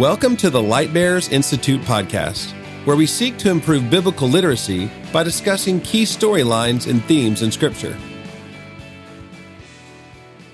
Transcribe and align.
Welcome 0.00 0.38
to 0.38 0.48
the 0.48 0.62
Light 0.62 0.94
Bearers 0.94 1.28
Institute 1.28 1.82
podcast, 1.82 2.52
where 2.86 2.96
we 2.96 3.04
seek 3.04 3.36
to 3.36 3.50
improve 3.50 3.90
biblical 3.90 4.28
literacy 4.28 4.90
by 5.12 5.22
discussing 5.22 5.78
key 5.82 6.04
storylines 6.04 6.88
and 6.88 7.04
themes 7.04 7.42
in 7.42 7.52
Scripture. 7.52 7.94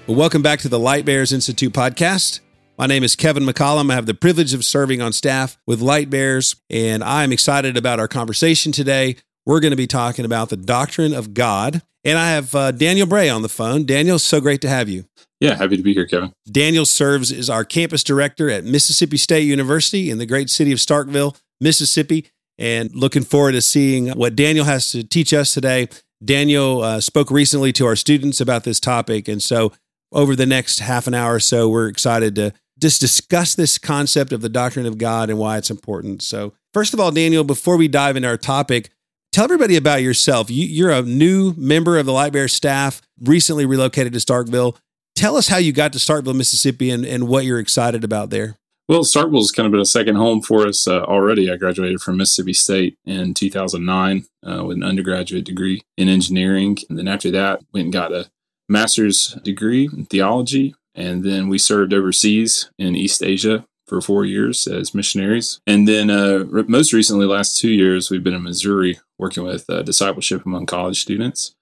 Well, 0.09 0.17
welcome 0.17 0.43
back 0.43 0.59
to 0.63 0.69
the 0.69 0.81
Light 0.81 1.05
Bearers 1.05 1.33
Institute 1.33 1.73
podcast. 1.73 2.41
My 2.77 2.89
name 2.89 3.05
is 3.05 3.15
Kevin 3.15 3.45
McCollum. 3.45 3.93
I 3.93 3.95
have 3.95 4.07
the 4.07 4.15
privilege 4.15 4.53
of 4.53 4.65
serving 4.65 5.01
on 5.01 5.13
staff 5.13 5.57
with 5.65 5.81
Light 5.81 6.11
Bearers, 6.11 6.57
and 6.69 7.05
I'm 7.05 7.31
excited 7.31 7.77
about 7.77 8.01
our 8.01 8.09
conversation 8.09 8.73
today. 8.73 9.15
We're 9.45 9.61
going 9.61 9.71
to 9.71 9.77
be 9.77 9.87
talking 9.87 10.25
about 10.25 10.49
the 10.49 10.57
doctrine 10.57 11.15
of 11.15 11.35
God, 11.35 11.83
and 12.05 12.19
I 12.19 12.31
have 12.31 12.53
uh, 12.53 12.73
Daniel 12.73 13.07
Bray 13.07 13.29
on 13.29 13.43
the 13.43 13.49
phone. 13.49 13.87
Daniel, 13.87 14.19
so 14.19 14.41
great 14.41 14.61
to 14.63 14.69
have 14.69 14.89
you. 14.89 15.05
Yeah, 15.41 15.55
happy 15.55 15.77
to 15.77 15.83
be 15.83 15.93
here, 15.93 16.07
Kevin. 16.07 16.33
Daniel 16.51 16.87
serves 16.87 17.31
as 17.31 17.51
our 17.51 17.65
campus 17.65 18.03
director 18.03 18.49
at 18.49 18.65
Mississippi 18.65 19.17
State 19.17 19.45
University 19.45 20.11
in 20.11 20.19
the 20.19 20.27
great 20.27 20.49
city 20.49 20.73
of 20.73 20.79
Starkville, 20.79 21.39
Mississippi, 21.61 22.27
and 22.59 22.95
looking 22.95 23.23
forward 23.23 23.53
to 23.53 23.61
seeing 23.61 24.09
what 24.11 24.35
Daniel 24.35 24.65
has 24.65 24.91
to 24.93 25.03
teach 25.03 25.35
us 25.35 25.53
today. 25.53 25.89
Daniel 26.25 26.83
uh, 26.83 27.01
spoke 27.01 27.31
recently 27.31 27.73
to 27.75 27.87
our 27.87 27.97
students 27.97 28.41
about 28.41 28.65
this 28.65 28.81
topic, 28.81 29.29
and 29.29 29.43
so 29.43 29.73
over 30.13 30.35
the 30.35 30.47
next 30.47 30.79
half 30.79 31.07
an 31.07 31.15
hour 31.15 31.35
or 31.35 31.41
so, 31.41 31.69
we're 31.69 31.89
excited 31.89 32.35
to 32.37 32.53
just 32.79 33.01
discuss 33.01 33.55
this 33.55 33.79
concept 33.79 34.33
of 34.33 34.41
the 34.41 34.49
doctrine 34.49 34.87
of 34.87 34.99
God 34.99 35.31
and 35.31 35.39
why 35.39 35.59
it's 35.59 35.71
important. 35.71 36.23
So, 36.23 36.55
first 36.73 36.95
of 36.95 37.01
all, 37.01 37.11
Daniel, 37.11 37.45
before 37.45 37.77
we 37.77 37.89
dive 37.89 38.17
into 38.17 38.29
our 38.29 38.37
topic, 38.37 38.91
tell 39.33 39.45
everybody 39.45 39.77
about 39.77 40.03
yourself. 40.03 40.51
You, 40.51 40.89
are 40.89 40.93
a 40.93 41.03
new 41.03 41.55
member 41.57 41.99
of 41.99 42.07
the 42.07 42.13
Light 42.13 42.33
Bear 42.33 42.49
staff, 42.49 43.03
recently 43.21 43.67
relocated 43.67 44.13
to 44.13 44.19
Starkville. 44.19 44.77
Tell 45.17 45.37
us 45.37 45.49
how 45.49 45.57
you 45.57 45.73
got 45.73 45.95
to 45.95 45.99
Starkville, 45.99 46.37
Mississippi, 46.37 46.91
and, 46.91 47.05
and 47.05 47.27
what 47.27 47.47
you're 47.47 47.59
excited 47.59 48.05
about 48.05 48.29
there. 48.29 48.59
Well, 48.87 49.01
Starkville's 49.01 49.51
kind 49.51 49.67
of 49.67 49.73
been 49.73 49.81
a 49.81 49.87
second 49.87 50.17
home 50.17 50.43
for 50.43 50.67
us 50.67 50.87
uh, 50.87 51.01
already. 51.01 51.51
I 51.51 51.57
graduated 51.57 52.03
from 52.03 52.19
Mississippi 52.19 52.53
State 52.53 52.99
in 53.07 53.33
2009 53.33 54.27
uh, 54.47 54.65
with 54.65 54.77
an 54.77 54.85
undergraduate 54.85 55.47
degree 55.47 55.83
in 55.97 56.09
engineering. 56.09 56.77
And 56.89 56.99
then 56.99 57.09
after 57.09 57.31
that, 57.31 57.63
went 57.73 57.87
and 57.87 57.93
got 57.93 58.13
a 58.13 58.31
master's 58.69 59.39
degree 59.43 59.89
in 59.91 60.05
theology. 60.05 60.75
And 60.95 61.25
then 61.25 61.49
we 61.49 61.59
served 61.59 61.95
overseas 61.95 62.71
in 62.79 62.95
East 62.95 63.23
Asia 63.23 63.65
for 63.89 64.03
four 64.03 64.25
years 64.25 64.67
as 64.67 64.95
missionaries. 64.95 65.61
And 65.67 65.89
then 65.89 66.11
uh, 66.11 66.45
most 66.69 66.93
recently, 66.93 67.27
last 67.27 67.59
two 67.59 67.71
years, 67.71 68.11
we've 68.11 68.23
been 68.23 68.35
in 68.35 68.43
Missouri 68.43 69.01
working 69.19 69.45
with 69.45 69.69
uh, 69.71 69.83
discipleship 69.83 70.45
among 70.45 70.67
college 70.67 71.01
students 71.01 71.56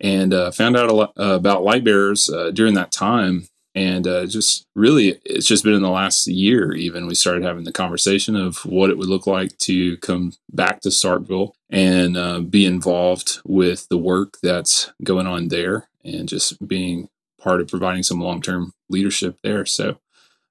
and 0.00 0.32
uh, 0.32 0.50
found 0.50 0.76
out 0.76 0.90
a 0.90 0.94
lot 0.94 1.12
uh, 1.18 1.34
about 1.34 1.62
light 1.62 1.84
bearers 1.84 2.30
uh, 2.30 2.50
during 2.50 2.74
that 2.74 2.92
time. 2.92 3.46
And 3.72 4.06
uh, 4.08 4.26
just 4.26 4.66
really 4.74 5.20
it's 5.24 5.46
just 5.46 5.62
been 5.62 5.74
in 5.74 5.82
the 5.82 5.90
last 5.90 6.26
year 6.26 6.72
even 6.72 7.06
we 7.06 7.14
started 7.14 7.44
having 7.44 7.62
the 7.62 7.70
conversation 7.70 8.34
of 8.34 8.66
what 8.66 8.90
it 8.90 8.98
would 8.98 9.08
look 9.08 9.28
like 9.28 9.56
to 9.58 9.96
come 9.98 10.32
back 10.52 10.80
to 10.80 10.88
starkville 10.88 11.52
and 11.70 12.16
uh, 12.16 12.40
be 12.40 12.66
involved 12.66 13.38
with 13.44 13.86
the 13.88 13.96
work 13.96 14.38
that's 14.42 14.92
going 15.04 15.28
on 15.28 15.48
there 15.48 15.88
and 16.04 16.28
just 16.28 16.66
being 16.66 17.08
part 17.40 17.60
of 17.60 17.68
providing 17.68 18.02
some 18.02 18.20
long-term 18.20 18.72
leadership 18.88 19.38
there. 19.44 19.64
So 19.64 20.00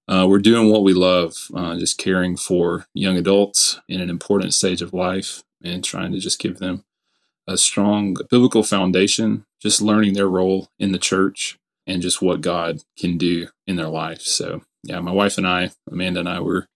uh, 0.07 0.25
we're 0.27 0.39
doing 0.39 0.71
what 0.71 0.83
we 0.83 0.93
love 0.93 1.33
just 1.77 1.97
caring 1.97 2.37
for 2.37 2.85
young 2.93 3.17
adults 3.17 3.81
in 3.89 3.99
an 3.99 4.09
important 4.09 4.53
stage 4.53 4.81
of 4.81 4.93
life 4.93 5.43
and 5.61 5.83
trying 5.83 6.13
to 6.13 6.19
just 6.19 6.39
give 6.39 6.59
them 6.59 6.85
a 7.49 7.57
strong 7.57 8.15
biblical 8.29 8.63
foundation, 8.63 9.43
just 9.59 9.81
learning 9.81 10.13
their 10.13 10.29
role 10.29 10.69
in 10.77 10.91
the 10.91 10.99
church 10.99 11.57
and 11.87 12.01
just 12.01 12.21
what 12.21 12.41
God 12.41 12.81
can 12.97 13.17
do 13.17 13.47
in 13.65 13.75
their 13.75 13.89
life. 13.89 14.21
So, 14.21 14.61
yeah, 14.83 14.99
my 14.99 15.11
wife 15.11 15.37
and 15.37 15.47
I, 15.47 15.71
Amanda 15.91 16.19
and 16.19 16.29
I, 16.29 16.39
were 16.39 16.67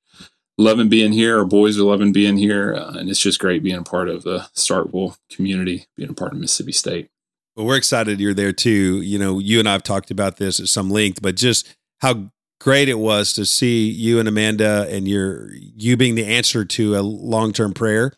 loving 0.58 0.90
being 0.90 1.12
here. 1.12 1.38
Our 1.38 1.46
boys 1.46 1.78
are 1.78 1.84
loving 1.84 2.12
being 2.12 2.38
here. 2.38 2.74
Uh, 2.74 2.94
and 2.98 3.10
it's 3.10 3.22
just 3.22 3.40
great 3.40 3.64
being 3.64 3.78
a 3.78 3.84
part 3.84 4.10
of 4.10 4.24
the 4.24 4.48
Starkville 4.56 5.18
community, 5.32 5.86
being 5.96 6.10
a 6.10 6.14
part 6.16 6.34
of 6.34 6.40
Mississippi 6.40 6.72
State. 6.72 7.10
Well, 7.56 7.68
we're 7.68 7.78
excited 7.78 8.20
you're 8.20 8.34
there 8.34 8.54
too. 8.54 9.02
You 9.02 9.20
know, 9.20 9.38
you 9.38 9.60
and 9.60 9.70
I 9.70 9.74
have 9.74 9.84
talked 9.84 10.10
about 10.10 10.38
this 10.38 10.60
at 10.60 10.68
some 10.68 10.90
length, 10.90 11.22
but 11.22 11.36
just 11.36 11.72
how 12.02 12.32
great 12.60 12.90
it 12.90 12.98
was 12.98 13.34
to 13.34 13.46
see 13.46 13.88
you 13.90 14.20
and 14.20 14.28
Amanda 14.28 14.88
and 14.90 15.08
your 15.08 15.54
you 15.54 15.96
being 15.98 16.16
the 16.16 16.26
answer 16.26 16.66
to 16.66 16.96
a 16.98 17.02
long-term 17.02 17.74
prayer 17.74 18.14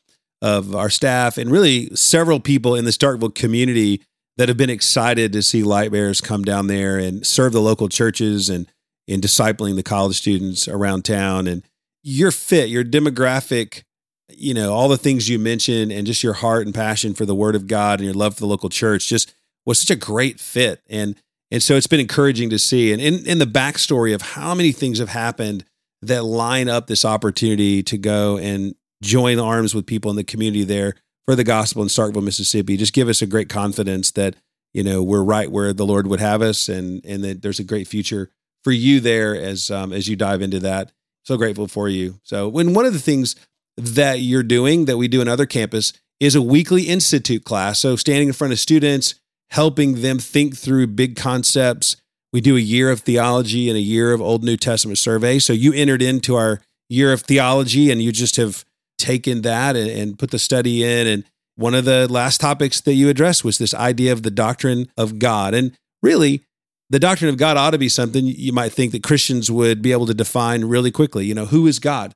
of 0.45 0.75
our 0.75 0.89
staff 0.89 1.37
and 1.37 1.49
really 1.49 1.93
several 1.95 2.39
people 2.39 2.75
in 2.75 2.85
the 2.85 2.91
Starkville 2.91 3.33
community 3.33 4.01
that 4.37 4.47
have 4.47 4.57
been 4.57 4.69
excited 4.69 5.33
to 5.33 5.41
see 5.41 5.63
light 5.63 5.91
bearers 5.91 6.21
come 6.21 6.43
down 6.43 6.67
there 6.67 6.97
and 6.97 7.25
serve 7.25 7.53
the 7.53 7.61
local 7.61 7.89
churches 7.89 8.49
and 8.49 8.67
in 9.07 9.21
discipling 9.21 9.75
the 9.75 9.83
college 9.83 10.17
students 10.17 10.67
around 10.67 11.03
town. 11.03 11.47
And 11.47 11.63
your 12.03 12.31
fit 12.31 12.69
your 12.69 12.83
demographic 12.83 13.83
you 14.29 14.53
know 14.53 14.73
all 14.73 14.87
the 14.87 14.97
things 14.97 15.29
you 15.29 15.39
mentioned 15.39 15.91
and 15.91 16.05
just 16.05 16.23
your 16.23 16.33
heart 16.33 16.65
and 16.65 16.75
passion 16.75 17.13
for 17.13 17.25
the 17.25 17.35
word 17.35 17.55
of 17.55 17.67
god 17.67 17.99
and 17.99 18.05
your 18.05 18.13
love 18.13 18.35
for 18.35 18.39
the 18.41 18.47
local 18.47 18.69
church 18.69 19.07
just 19.07 19.33
was 19.65 19.79
such 19.79 19.89
a 19.89 19.99
great 19.99 20.39
fit. 20.39 20.81
And 20.89 21.15
and 21.51 21.61
so 21.61 21.75
it's 21.75 21.87
been 21.87 21.99
encouraging 21.99 22.49
to 22.49 22.59
see. 22.59 22.91
And 22.91 23.01
in, 23.01 23.25
in 23.25 23.37
the 23.37 23.45
backstory 23.45 24.15
of 24.15 24.21
how 24.21 24.55
many 24.55 24.71
things 24.71 24.99
have 24.99 25.09
happened 25.09 25.63
that 26.01 26.23
line 26.23 26.67
up 26.67 26.87
this 26.87 27.05
opportunity 27.05 27.83
to 27.83 27.97
go 27.97 28.37
and 28.37 28.75
join 29.05 29.39
arms 29.39 29.73
with 29.73 29.85
people 29.85 30.09
in 30.09 30.17
the 30.17 30.23
community 30.23 30.63
there 30.63 30.95
for 31.25 31.35
the 31.35 31.43
gospel 31.43 31.81
in 31.81 31.87
Starkville, 31.87 32.23
Mississippi. 32.23 32.77
Just 32.77 32.93
give 32.93 33.07
us 33.07 33.21
a 33.21 33.27
great 33.27 33.49
confidence 33.49 34.11
that 34.11 34.35
you 34.73 34.83
know 34.83 35.01
we're 35.03 35.23
right 35.23 35.51
where 35.51 35.73
the 35.73 35.85
Lord 35.85 36.07
would 36.07 36.19
have 36.19 36.41
us, 36.41 36.67
and 36.67 37.03
and 37.05 37.23
that 37.23 37.41
there's 37.41 37.59
a 37.59 37.63
great 37.63 37.87
future 37.87 38.31
for 38.63 38.71
you 38.71 38.99
there 38.99 39.35
as 39.35 39.71
um, 39.71 39.93
as 39.93 40.07
you 40.07 40.15
dive 40.15 40.41
into 40.41 40.59
that. 40.59 40.91
So 41.23 41.37
grateful 41.37 41.67
for 41.67 41.89
you. 41.89 42.19
So 42.23 42.47
when 42.47 42.73
one 42.73 42.85
of 42.85 42.93
the 42.93 42.99
things 42.99 43.35
that 43.77 44.19
you're 44.19 44.43
doing 44.43 44.85
that 44.85 44.97
we 44.97 45.07
do 45.07 45.21
in 45.21 45.27
other 45.27 45.45
campus 45.45 45.93
is 46.19 46.35
a 46.35 46.41
weekly 46.41 46.83
institute 46.83 47.43
class. 47.43 47.79
So 47.79 47.95
standing 47.95 48.29
in 48.29 48.33
front 48.33 48.53
of 48.53 48.59
students, 48.59 49.15
helping 49.49 50.01
them 50.01 50.19
think 50.19 50.55
through 50.55 50.87
big 50.87 51.15
concepts. 51.15 51.97
We 52.31 52.41
do 52.41 52.57
a 52.57 52.61
year 52.61 52.89
of 52.89 53.01
theology 53.01 53.69
and 53.69 53.77
a 53.77 53.81
year 53.81 54.11
of 54.13 54.21
Old 54.21 54.43
New 54.43 54.57
Testament 54.57 54.97
survey. 54.97 55.39
So 55.39 55.53
you 55.53 55.73
entered 55.73 56.01
into 56.01 56.35
our 56.35 56.61
year 56.89 57.13
of 57.13 57.21
theology 57.21 57.91
and 57.91 58.01
you 58.01 58.11
just 58.11 58.35
have 58.35 58.65
taken 58.97 59.41
that 59.41 59.75
and, 59.75 59.89
and 59.89 60.19
put 60.19 60.31
the 60.31 60.39
study 60.39 60.83
in. 60.83 61.07
And 61.07 61.23
one 61.55 61.73
of 61.73 61.85
the 61.85 62.11
last 62.11 62.41
topics 62.41 62.81
that 62.81 62.93
you 62.93 63.09
addressed 63.09 63.43
was 63.43 63.57
this 63.57 63.73
idea 63.73 64.11
of 64.11 64.23
the 64.23 64.31
doctrine 64.31 64.87
of 64.97 65.19
God. 65.19 65.53
And 65.53 65.75
really, 66.01 66.43
the 66.89 66.99
doctrine 66.99 67.29
of 67.29 67.37
God 67.37 67.57
ought 67.57 67.71
to 67.71 67.77
be 67.77 67.89
something 67.89 68.25
you 68.25 68.53
might 68.53 68.71
think 68.71 68.91
that 68.91 69.03
Christians 69.03 69.49
would 69.49 69.81
be 69.81 69.91
able 69.91 70.05
to 70.05 70.13
define 70.13 70.65
really 70.65 70.91
quickly. 70.91 71.25
You 71.25 71.33
know, 71.33 71.45
who 71.45 71.67
is 71.67 71.79
God? 71.79 72.13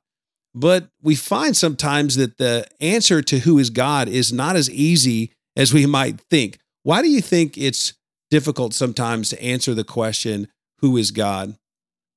But 0.54 0.88
we 1.02 1.14
find 1.14 1.56
sometimes 1.56 2.16
that 2.16 2.38
the 2.38 2.66
answer 2.80 3.22
to 3.22 3.38
who 3.40 3.58
is 3.58 3.70
God 3.70 4.08
is 4.08 4.32
not 4.32 4.56
as 4.56 4.70
easy 4.70 5.32
as 5.56 5.72
we 5.72 5.86
might 5.86 6.20
think. 6.20 6.58
Why 6.82 7.02
do 7.02 7.08
you 7.08 7.20
think 7.20 7.56
it's 7.56 7.94
difficult 8.30 8.74
sometimes 8.74 9.28
to 9.30 9.42
answer 9.42 9.74
the 9.74 9.84
question, 9.84 10.48
who 10.78 10.96
is 10.96 11.10
God? 11.10 11.56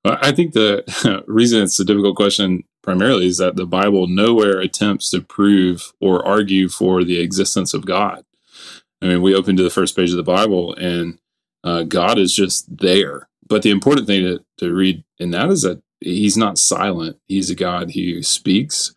I 0.05 0.31
think 0.31 0.53
the 0.53 1.23
reason 1.27 1.63
it's 1.63 1.79
a 1.79 1.85
difficult 1.85 2.15
question 2.15 2.63
primarily 2.83 3.25
is 3.25 3.37
that 3.37 3.55
the 3.55 3.65
Bible 3.65 4.07
nowhere 4.07 4.59
attempts 4.59 5.09
to 5.09 5.21
prove 5.21 5.93
or 5.99 6.25
argue 6.25 6.69
for 6.69 7.03
the 7.03 7.19
existence 7.19 7.73
of 7.73 7.85
God. 7.85 8.23
I 9.01 9.07
mean, 9.07 9.21
we 9.21 9.33
open 9.33 9.55
to 9.57 9.63
the 9.63 9.69
first 9.69 9.95
page 9.95 10.11
of 10.11 10.17
the 10.17 10.23
Bible 10.23 10.75
and 10.75 11.17
uh, 11.63 11.83
God 11.83 12.19
is 12.19 12.35
just 12.35 12.77
there. 12.77 13.29
But 13.47 13.61
the 13.61 13.71
important 13.71 14.07
thing 14.07 14.23
to, 14.23 14.45
to 14.59 14.73
read 14.73 15.03
in 15.17 15.31
that 15.31 15.49
is 15.49 15.63
that 15.63 15.81
he's 15.99 16.37
not 16.37 16.57
silent. 16.57 17.17
He's 17.27 17.49
a 17.49 17.55
God 17.55 17.91
who 17.91 18.21
speaks. 18.21 18.93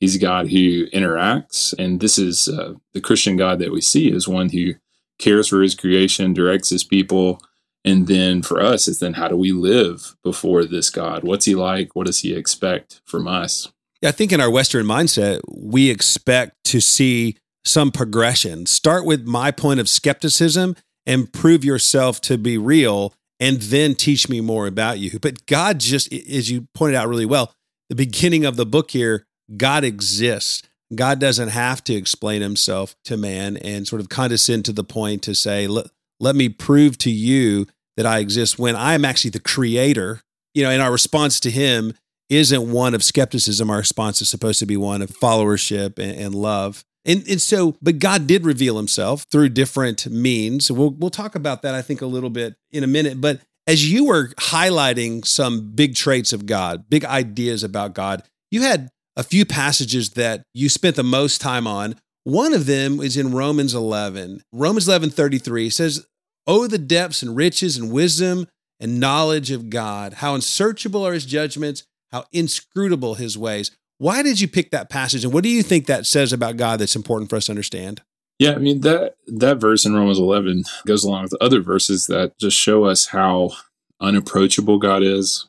He's 0.00 0.16
a 0.16 0.18
God 0.18 0.48
who 0.48 0.86
interacts. 0.90 1.74
And 1.78 2.00
this 2.00 2.18
is 2.18 2.48
uh, 2.48 2.74
the 2.92 3.00
Christian 3.00 3.36
God 3.36 3.58
that 3.60 3.72
we 3.72 3.80
see 3.80 4.10
is 4.10 4.28
one 4.28 4.50
who 4.50 4.74
cares 5.18 5.48
for 5.48 5.62
his 5.62 5.74
creation, 5.74 6.34
directs 6.34 6.70
his 6.70 6.84
people, 6.84 7.40
and 7.86 8.08
then 8.08 8.42
for 8.42 8.60
us, 8.60 8.88
it's 8.88 8.98
then 8.98 9.14
how 9.14 9.28
do 9.28 9.36
we 9.36 9.52
live 9.52 10.16
before 10.24 10.64
this 10.64 10.90
God? 10.90 11.22
What's 11.22 11.44
he 11.44 11.54
like? 11.54 11.94
What 11.94 12.06
does 12.06 12.18
he 12.18 12.34
expect 12.34 13.00
from 13.06 13.28
us? 13.28 13.72
Yeah, 14.02 14.08
I 14.08 14.12
think 14.12 14.32
in 14.32 14.40
our 14.40 14.50
Western 14.50 14.84
mindset, 14.84 15.40
we 15.48 15.88
expect 15.88 16.52
to 16.64 16.80
see 16.80 17.36
some 17.64 17.92
progression. 17.92 18.66
Start 18.66 19.06
with 19.06 19.26
my 19.26 19.52
point 19.52 19.80
of 19.80 19.88
skepticism 19.88 20.76
and 21.06 21.32
prove 21.32 21.64
yourself 21.64 22.20
to 22.22 22.36
be 22.36 22.58
real, 22.58 23.14
and 23.38 23.58
then 23.58 23.94
teach 23.94 24.28
me 24.28 24.40
more 24.40 24.66
about 24.66 24.98
you. 24.98 25.20
But 25.20 25.46
God 25.46 25.78
just, 25.78 26.12
as 26.12 26.50
you 26.50 26.66
pointed 26.74 26.96
out 26.96 27.08
really 27.08 27.24
well, 27.24 27.52
the 27.88 27.94
beginning 27.94 28.44
of 28.44 28.56
the 28.56 28.66
book 28.66 28.90
here, 28.90 29.24
God 29.56 29.84
exists. 29.84 30.62
God 30.94 31.20
doesn't 31.20 31.48
have 31.48 31.84
to 31.84 31.94
explain 31.94 32.42
himself 32.42 32.96
to 33.04 33.16
man 33.16 33.56
and 33.58 33.86
sort 33.86 34.00
of 34.00 34.08
condescend 34.08 34.64
to 34.64 34.72
the 34.72 34.84
point 34.84 35.22
to 35.22 35.34
say, 35.34 35.68
let, 35.68 35.86
let 36.18 36.34
me 36.34 36.48
prove 36.48 36.98
to 36.98 37.10
you 37.10 37.66
that 37.96 38.06
I 38.06 38.18
exist 38.18 38.58
when 38.58 38.76
I'm 38.76 39.04
actually 39.04 39.30
the 39.30 39.40
creator, 39.40 40.20
you 40.54 40.62
know, 40.62 40.70
and 40.70 40.82
our 40.82 40.92
response 40.92 41.40
to 41.40 41.50
him 41.50 41.94
isn't 42.28 42.70
one 42.70 42.94
of 42.94 43.04
skepticism. 43.04 43.70
Our 43.70 43.78
response 43.78 44.20
is 44.20 44.28
supposed 44.28 44.58
to 44.58 44.66
be 44.66 44.76
one 44.76 45.02
of 45.02 45.10
followership 45.10 45.98
and, 45.98 46.18
and 46.18 46.34
love. 46.34 46.84
And, 47.04 47.26
and 47.28 47.40
so, 47.40 47.76
but 47.80 48.00
God 48.00 48.26
did 48.26 48.44
reveal 48.44 48.76
himself 48.76 49.24
through 49.30 49.50
different 49.50 50.06
means. 50.06 50.70
We'll, 50.70 50.90
we'll 50.90 51.10
talk 51.10 51.36
about 51.36 51.62
that, 51.62 51.74
I 51.74 51.82
think, 51.82 52.02
a 52.02 52.06
little 52.06 52.30
bit 52.30 52.56
in 52.72 52.82
a 52.82 52.88
minute. 52.88 53.20
But 53.20 53.40
as 53.66 53.90
you 53.90 54.06
were 54.06 54.28
highlighting 54.40 55.24
some 55.24 55.72
big 55.72 55.94
traits 55.94 56.32
of 56.32 56.46
God, 56.46 56.90
big 56.90 57.04
ideas 57.04 57.62
about 57.62 57.94
God, 57.94 58.24
you 58.50 58.62
had 58.62 58.88
a 59.16 59.22
few 59.22 59.46
passages 59.46 60.10
that 60.10 60.42
you 60.52 60.68
spent 60.68 60.96
the 60.96 61.04
most 61.04 61.40
time 61.40 61.66
on. 61.66 61.94
One 62.24 62.52
of 62.52 62.66
them 62.66 63.00
is 63.00 63.16
in 63.16 63.32
Romans 63.32 63.72
11. 63.72 64.42
Romans 64.52 64.88
11 64.88 65.10
33 65.10 65.70
says, 65.70 66.06
Oh, 66.46 66.66
the 66.66 66.78
depths 66.78 67.22
and 67.22 67.36
riches 67.36 67.76
and 67.76 67.90
wisdom 67.90 68.46
and 68.78 69.00
knowledge 69.00 69.50
of 69.50 69.70
God. 69.70 70.14
How 70.14 70.34
unsearchable 70.34 71.06
are 71.06 71.12
his 71.12 71.26
judgments, 71.26 71.84
how 72.12 72.24
inscrutable 72.32 73.14
his 73.14 73.36
ways. 73.36 73.70
Why 73.98 74.22
did 74.22 74.40
you 74.40 74.48
pick 74.48 74.70
that 74.70 74.90
passage? 74.90 75.24
And 75.24 75.32
what 75.32 75.42
do 75.42 75.48
you 75.48 75.62
think 75.62 75.86
that 75.86 76.06
says 76.06 76.32
about 76.32 76.56
God 76.56 76.78
that's 76.78 76.96
important 76.96 77.30
for 77.30 77.36
us 77.36 77.46
to 77.46 77.52
understand? 77.52 78.02
Yeah, 78.38 78.52
I 78.52 78.58
mean 78.58 78.82
that 78.82 79.14
that 79.26 79.56
verse 79.56 79.86
in 79.86 79.94
Romans 79.94 80.18
11 80.18 80.64
goes 80.86 81.04
along 81.04 81.22
with 81.22 81.34
other 81.40 81.62
verses 81.62 82.06
that 82.06 82.38
just 82.38 82.56
show 82.56 82.84
us 82.84 83.06
how 83.06 83.52
unapproachable 83.98 84.78
God 84.78 85.02
is, 85.02 85.48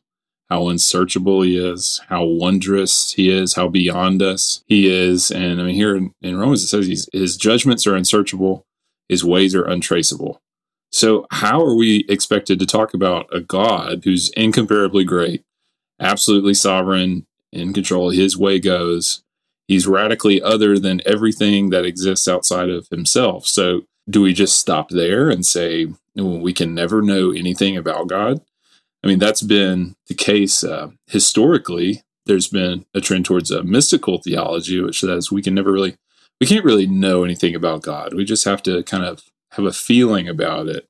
how 0.50 0.70
unsearchable 0.70 1.42
he 1.42 1.58
is, 1.58 2.00
how 2.08 2.24
wondrous 2.24 3.12
he 3.12 3.30
is, 3.30 3.56
how 3.56 3.68
beyond 3.68 4.22
us 4.22 4.64
he 4.68 4.88
is. 4.88 5.30
And 5.32 5.60
I 5.60 5.66
mean 5.66 5.76
here 5.76 5.98
in, 5.98 6.14
in 6.22 6.38
Romans 6.38 6.64
it 6.64 6.68
says 6.68 7.08
his 7.12 7.36
judgments 7.36 7.86
are 7.86 7.96
unsearchable, 7.96 8.66
his 9.10 9.26
ways 9.26 9.54
are 9.54 9.66
untraceable. 9.66 10.42
So, 10.98 11.28
how 11.30 11.64
are 11.64 11.76
we 11.76 12.06
expected 12.10 12.58
to 12.58 12.66
talk 12.66 12.96
about 12.96 13.30
a 13.32 13.40
God 13.40 14.02
who's 14.04 14.32
incomparably 14.32 15.04
great, 15.04 15.44
absolutely 16.00 16.56
sovereign, 16.56 17.28
in 17.52 17.72
control, 17.72 18.10
his 18.10 18.36
way 18.36 18.60
goes? 18.60 19.22
He's 19.68 19.86
radically 19.86 20.42
other 20.42 20.80
than 20.80 21.04
everything 21.06 21.70
that 21.70 21.86
exists 21.86 22.28
outside 22.28 22.72
of 22.72 22.88
himself. 22.88 23.46
So, 23.46 23.84
do 24.10 24.24
we 24.24 24.34
just 24.34 24.58
stop 24.58 24.90
there 24.90 25.30
and 25.30 25.46
say 25.46 25.86
well, 26.16 26.40
we 26.40 26.52
can 26.52 26.74
never 26.74 27.04
know 27.04 27.30
anything 27.30 27.78
about 27.78 28.08
God? 28.08 28.42
I 29.04 29.08
mean, 29.08 29.20
that's 29.20 29.44
been 29.44 29.96
the 30.08 30.16
case 30.16 30.64
uh, 30.64 30.90
historically. 31.06 32.02
There's 32.26 32.48
been 32.48 32.86
a 32.96 33.02
trend 33.02 33.26
towards 33.26 33.52
a 33.52 33.62
mystical 33.62 34.18
theology, 34.18 34.82
which 34.82 35.02
says 35.02 35.32
we 35.32 35.44
can 35.44 35.54
never 35.54 35.72
really, 35.72 35.96
we 36.42 36.48
can't 36.48 36.66
really 36.66 36.88
know 36.88 37.24
anything 37.24 37.54
about 37.54 37.84
God. 37.84 38.16
We 38.16 38.26
just 38.26 38.46
have 38.46 38.64
to 38.64 38.82
kind 38.82 39.06
of 39.06 39.22
have 39.52 39.66
a 39.66 39.74
feeling 39.74 40.28
about 40.28 40.68
it. 40.68 40.88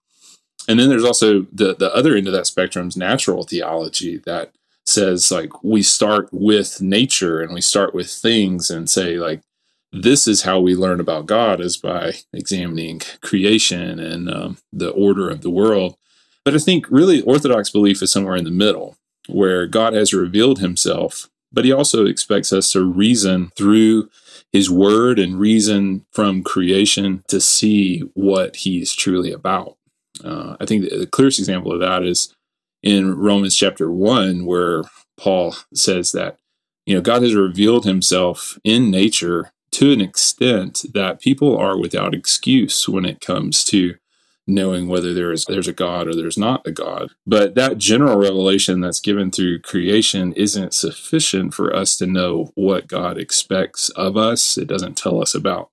And 0.68 0.80
then 0.80 0.90
there's 0.90 1.06
also 1.06 1.48
the 1.52 1.76
the 1.76 1.94
other 1.94 2.16
end 2.16 2.28
of 2.28 2.34
that 2.34 2.48
spectrum 2.48 2.88
is 2.88 2.98
natural 2.98 3.44
theology 3.44 4.18
that 4.26 4.52
says 4.86 5.32
like 5.32 5.64
we 5.64 5.84
start 5.84 6.30
with 6.32 6.82
nature 6.82 7.42
and 7.42 7.54
we 7.54 7.62
start 7.62 7.94
with 7.94 8.10
things 8.10 8.70
and 8.70 8.90
say 8.90 9.18
like 9.18 9.42
this 9.92 10.28
is 10.28 10.44
how 10.44 10.60
we 10.60 10.76
learn 10.76 11.00
about 11.00 11.26
God 11.26 11.62
is 11.62 11.78
by 11.78 12.14
examining 12.34 13.02
creation 13.22 14.00
and 14.00 14.30
um, 14.30 14.58
the 14.72 14.90
order 14.90 15.30
of 15.30 15.42
the 15.42 15.50
world. 15.50 15.96
But 16.44 16.56
I 16.56 16.60
think 16.60 16.86
really 16.90 17.22
Orthodox 17.22 17.70
belief 17.70 18.02
is 18.02 18.12
somewhere 18.12 18.36
in 18.36 18.44
the 18.44 18.52
middle, 18.52 18.98
where 19.28 19.68
God 19.68 19.94
has 19.94 20.14
revealed 20.14 20.60
Himself, 20.60 21.30
but 21.52 21.66
He 21.66 21.72
also 21.72 22.06
expects 22.06 22.52
us 22.52 22.72
to 22.72 22.84
reason 22.84 23.52
through 23.56 24.10
his 24.58 24.72
word 24.72 25.20
and 25.20 25.40
reason 25.40 26.04
from 26.12 26.42
creation 26.42 27.24
to 27.28 27.40
see 27.40 28.00
what 28.16 28.56
he's 28.56 28.92
truly 28.92 29.32
about. 29.32 29.78
Uh, 30.24 30.58
I 30.60 30.66
think 30.66 30.90
the, 30.90 30.98
the 30.98 31.06
clearest 31.06 31.38
example 31.38 31.72
of 31.72 31.80
that 31.80 32.04
is 32.04 32.34
in 32.82 33.16
Romans 33.16 33.56
chapter 33.56 33.92
1, 33.92 34.48
where 34.48 34.82
Paul 35.16 35.56
says 35.76 36.12
that, 36.14 36.40
you 36.88 36.96
know, 36.96 37.02
God 37.02 37.22
has 37.22 37.36
revealed 37.36 37.86
himself 37.86 38.58
in 38.64 38.90
nature 38.90 39.52
to 39.74 39.94
an 39.94 40.02
extent 40.02 40.86
that 40.92 41.22
people 41.22 41.56
are 41.56 41.78
without 41.78 42.16
excuse 42.16 42.90
when 42.90 43.06
it 43.06 43.22
comes 43.22 43.64
to 43.66 43.94
knowing 44.48 44.88
whether 44.88 45.14
there 45.14 45.32
is 45.32 45.46
there's 45.46 45.68
a 45.68 45.74
god 45.74 46.08
or 46.08 46.16
there's 46.16 46.38
not 46.38 46.66
a 46.66 46.72
god. 46.72 47.12
But 47.26 47.56
that 47.56 47.78
general 47.78 48.18
revelation 48.18 48.80
that's 48.80 49.02
given 49.02 49.30
through 49.30 49.60
creation 49.60 50.34
isn't 50.34 50.74
sufficient 50.74 51.54
for 51.54 51.76
us 51.76 51.98
to 51.98 52.08
know 52.08 52.52
what 52.56 52.88
god 52.88 53.18
expects 53.18 53.90
of 53.90 54.16
us. 54.18 54.58
It 54.58 54.68
doesn't 54.68 54.98
tell 54.98 55.22
us 55.22 55.36
about 55.36 55.70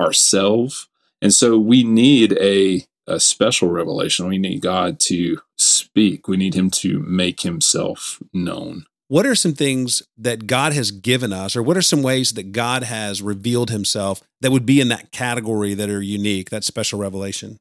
ourselves. 0.00 0.88
And 1.20 1.34
so 1.34 1.58
we 1.58 1.82
need 1.82 2.32
a 2.40 2.86
a 3.08 3.18
special 3.18 3.68
revelation. 3.68 4.28
We 4.28 4.38
need 4.38 4.60
god 4.60 5.00
to 5.00 5.40
speak. 5.58 6.28
We 6.28 6.36
need 6.36 6.54
him 6.54 6.70
to 6.70 7.00
make 7.00 7.40
himself 7.40 8.22
known. 8.32 8.86
What 9.08 9.26
are 9.26 9.34
some 9.34 9.52
things 9.52 10.02
that 10.16 10.46
God 10.46 10.72
has 10.72 10.90
given 10.90 11.32
us, 11.32 11.54
or 11.54 11.62
what 11.62 11.76
are 11.76 11.82
some 11.82 12.02
ways 12.02 12.32
that 12.32 12.52
God 12.52 12.84
has 12.84 13.20
revealed 13.20 13.70
himself 13.70 14.22
that 14.40 14.52
would 14.52 14.64
be 14.64 14.80
in 14.80 14.88
that 14.88 15.12
category 15.12 15.74
that 15.74 15.90
are 15.90 16.00
unique, 16.00 16.48
that 16.50 16.64
special 16.64 16.98
revelation? 16.98 17.58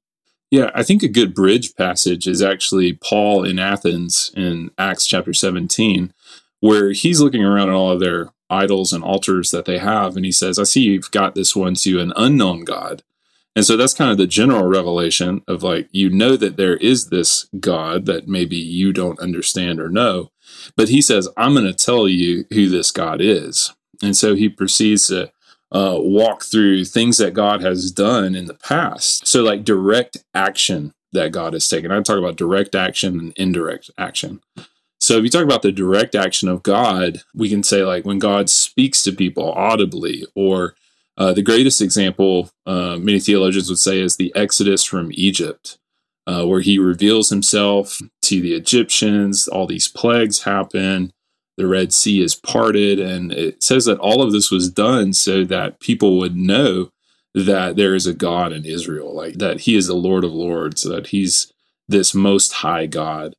Yeah, 0.51 0.69
I 0.75 0.83
think 0.83 1.01
a 1.01 1.07
good 1.07 1.33
bridge 1.33 1.75
passage 1.77 2.27
is 2.27 2.41
actually 2.41 2.91
Paul 2.93 3.45
in 3.45 3.57
Athens 3.57 4.31
in 4.35 4.69
Acts 4.77 5.07
chapter 5.07 5.33
17, 5.33 6.13
where 6.59 6.91
he's 6.91 7.21
looking 7.21 7.43
around 7.43 7.69
at 7.69 7.75
all 7.75 7.91
of 7.91 8.01
their 8.01 8.31
idols 8.49 8.91
and 8.91 9.01
altars 9.01 9.51
that 9.51 9.63
they 9.63 9.77
have, 9.77 10.17
and 10.17 10.25
he 10.25 10.31
says, 10.31 10.59
I 10.59 10.63
see 10.63 10.81
you've 10.81 11.09
got 11.09 11.35
this 11.35 11.55
one 11.55 11.75
to 11.75 12.01
an 12.01 12.11
unknown 12.17 12.65
God. 12.65 13.01
And 13.55 13.65
so 13.65 13.77
that's 13.77 13.93
kind 13.93 14.11
of 14.11 14.17
the 14.17 14.27
general 14.27 14.65
revelation 14.65 15.41
of 15.47 15.63
like, 15.63 15.87
you 15.91 16.09
know 16.09 16.35
that 16.37 16.57
there 16.57 16.77
is 16.77 17.09
this 17.09 17.47
God 17.59 18.05
that 18.05 18.27
maybe 18.27 18.57
you 18.57 18.93
don't 18.93 19.19
understand 19.19 19.79
or 19.79 19.89
know. 19.89 20.31
But 20.75 20.89
he 20.89 21.01
says, 21.01 21.29
I'm 21.37 21.53
going 21.53 21.65
to 21.65 21.73
tell 21.73 22.07
you 22.07 22.45
who 22.49 22.69
this 22.69 22.91
God 22.91 23.21
is. 23.21 23.73
And 24.01 24.15
so 24.15 24.35
he 24.35 24.49
proceeds 24.49 25.07
to 25.07 25.31
uh, 25.71 25.97
walk 25.99 26.43
through 26.43 26.85
things 26.85 27.17
that 27.17 27.33
God 27.33 27.61
has 27.61 27.91
done 27.91 28.35
in 28.35 28.45
the 28.45 28.53
past. 28.53 29.27
So, 29.27 29.43
like 29.43 29.63
direct 29.63 30.17
action 30.33 30.93
that 31.13 31.31
God 31.31 31.53
has 31.53 31.67
taken. 31.67 31.91
I 31.91 32.01
talk 32.01 32.17
about 32.17 32.35
direct 32.35 32.75
action 32.75 33.19
and 33.19 33.33
indirect 33.35 33.89
action. 33.97 34.41
So, 34.99 35.17
if 35.17 35.23
you 35.23 35.29
talk 35.29 35.43
about 35.43 35.61
the 35.61 35.71
direct 35.71 36.13
action 36.15 36.49
of 36.49 36.63
God, 36.63 37.21
we 37.33 37.49
can 37.49 37.63
say, 37.63 37.83
like, 37.83 38.05
when 38.05 38.19
God 38.19 38.49
speaks 38.49 39.01
to 39.03 39.11
people 39.11 39.51
audibly, 39.53 40.25
or 40.35 40.75
uh, 41.17 41.33
the 41.33 41.41
greatest 41.41 41.81
example 41.81 42.49
uh, 42.65 42.97
many 42.97 43.19
theologians 43.19 43.69
would 43.69 43.79
say 43.79 43.99
is 43.99 44.17
the 44.17 44.33
Exodus 44.35 44.83
from 44.83 45.11
Egypt, 45.13 45.77
uh, 46.27 46.45
where 46.45 46.61
he 46.61 46.77
reveals 46.77 47.29
himself 47.29 47.99
to 48.23 48.41
the 48.41 48.53
Egyptians, 48.53 49.47
all 49.47 49.67
these 49.67 49.87
plagues 49.87 50.43
happen 50.43 51.13
the 51.61 51.67
Red 51.67 51.93
Sea 51.93 52.23
is 52.23 52.33
parted. 52.33 52.99
And 52.99 53.31
it 53.31 53.61
says 53.61 53.85
that 53.85 53.99
all 53.99 54.23
of 54.23 54.31
this 54.31 54.49
was 54.49 54.69
done 54.69 55.13
so 55.13 55.43
that 55.43 55.79
people 55.79 56.17
would 56.17 56.35
know 56.35 56.91
that 57.35 57.75
there 57.75 57.93
is 57.93 58.07
a 58.07 58.15
God 58.15 58.51
in 58.51 58.65
Israel, 58.65 59.15
like 59.15 59.35
that 59.35 59.61
he 59.61 59.75
is 59.75 59.85
the 59.85 59.93
Lord 59.93 60.23
of 60.23 60.33
Lords, 60.33 60.81
that 60.81 61.07
he's 61.07 61.53
this 61.87 62.15
most 62.15 62.51
high 62.51 62.87
God. 62.87 63.35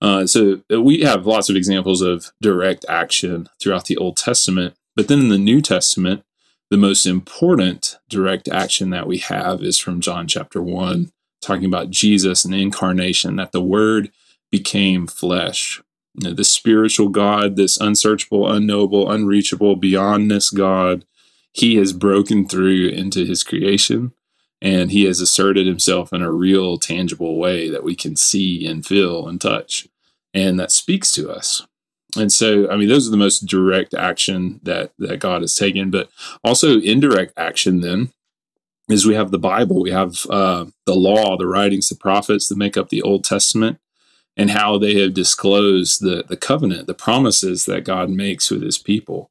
Uh, 0.00 0.26
so 0.26 0.62
we 0.70 1.00
have 1.00 1.26
lots 1.26 1.50
of 1.50 1.56
examples 1.56 2.00
of 2.00 2.32
direct 2.40 2.86
action 2.88 3.46
throughout 3.60 3.84
the 3.84 3.98
Old 3.98 4.16
Testament. 4.16 4.74
But 4.94 5.08
then 5.08 5.20
in 5.20 5.28
the 5.28 5.36
New 5.36 5.60
Testament, 5.60 6.24
the 6.70 6.78
most 6.78 7.04
important 7.04 7.98
direct 8.08 8.48
action 8.48 8.88
that 8.90 9.06
we 9.06 9.18
have 9.18 9.62
is 9.62 9.78
from 9.78 10.00
John 10.00 10.26
chapter 10.26 10.62
1, 10.62 11.12
talking 11.42 11.66
about 11.66 11.90
Jesus 11.90 12.46
and 12.46 12.54
incarnation, 12.54 13.36
that 13.36 13.52
the 13.52 13.62
Word 13.62 14.10
became 14.50 15.06
flesh 15.06 15.82
you 16.16 16.28
know, 16.28 16.34
this 16.34 16.50
spiritual 16.50 17.08
God, 17.08 17.56
this 17.56 17.78
unsearchable, 17.78 18.50
unknowable, 18.50 19.10
unreachable, 19.10 19.76
beyondness 19.76 20.54
God, 20.54 21.04
he 21.52 21.76
has 21.76 21.92
broken 21.92 22.48
through 22.48 22.88
into 22.88 23.24
his 23.24 23.42
creation 23.42 24.12
and 24.62 24.90
he 24.90 25.04
has 25.04 25.20
asserted 25.20 25.66
himself 25.66 26.12
in 26.12 26.22
a 26.22 26.32
real, 26.32 26.78
tangible 26.78 27.38
way 27.38 27.68
that 27.68 27.84
we 27.84 27.94
can 27.94 28.16
see 28.16 28.66
and 28.66 28.86
feel 28.86 29.28
and 29.28 29.40
touch. 29.40 29.86
And 30.32 30.58
that 30.58 30.72
speaks 30.72 31.12
to 31.12 31.30
us. 31.30 31.66
And 32.16 32.32
so, 32.32 32.70
I 32.70 32.76
mean, 32.76 32.88
those 32.88 33.06
are 33.06 33.10
the 33.10 33.18
most 33.18 33.40
direct 33.46 33.92
action 33.92 34.60
that, 34.62 34.92
that 34.98 35.20
God 35.20 35.42
has 35.42 35.54
taken, 35.54 35.90
but 35.90 36.08
also 36.42 36.80
indirect 36.80 37.34
action 37.36 37.82
then 37.82 38.10
is 38.88 39.04
we 39.04 39.14
have 39.14 39.30
the 39.30 39.38
Bible, 39.38 39.82
we 39.82 39.90
have 39.90 40.24
uh, 40.30 40.64
the 40.86 40.94
law, 40.94 41.36
the 41.36 41.46
writings, 41.46 41.88
the 41.88 41.96
prophets 41.96 42.48
that 42.48 42.56
make 42.56 42.78
up 42.78 42.88
the 42.88 43.02
Old 43.02 43.24
Testament 43.24 43.78
and 44.36 44.50
how 44.50 44.78
they 44.78 45.00
have 45.00 45.14
disclosed 45.14 46.00
the, 46.00 46.24
the 46.28 46.36
covenant, 46.36 46.86
the 46.86 46.94
promises 46.94 47.64
that 47.66 47.84
God 47.84 48.10
makes 48.10 48.50
with 48.50 48.62
his 48.62 48.78
people, 48.78 49.30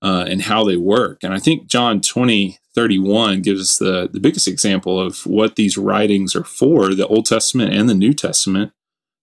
uh, 0.00 0.26
and 0.28 0.42
how 0.42 0.64
they 0.64 0.76
work. 0.76 1.24
And 1.24 1.34
I 1.34 1.38
think 1.38 1.66
John 1.66 2.00
20, 2.00 2.58
31 2.74 3.42
gives 3.42 3.60
us 3.60 3.78
the, 3.78 4.08
the 4.12 4.20
biggest 4.20 4.46
example 4.46 5.00
of 5.00 5.26
what 5.26 5.56
these 5.56 5.78
writings 5.78 6.36
are 6.36 6.44
for 6.44 6.94
the 6.94 7.06
Old 7.06 7.26
Testament 7.26 7.72
and 7.74 7.88
the 7.88 7.94
New 7.94 8.12
Testament. 8.12 8.72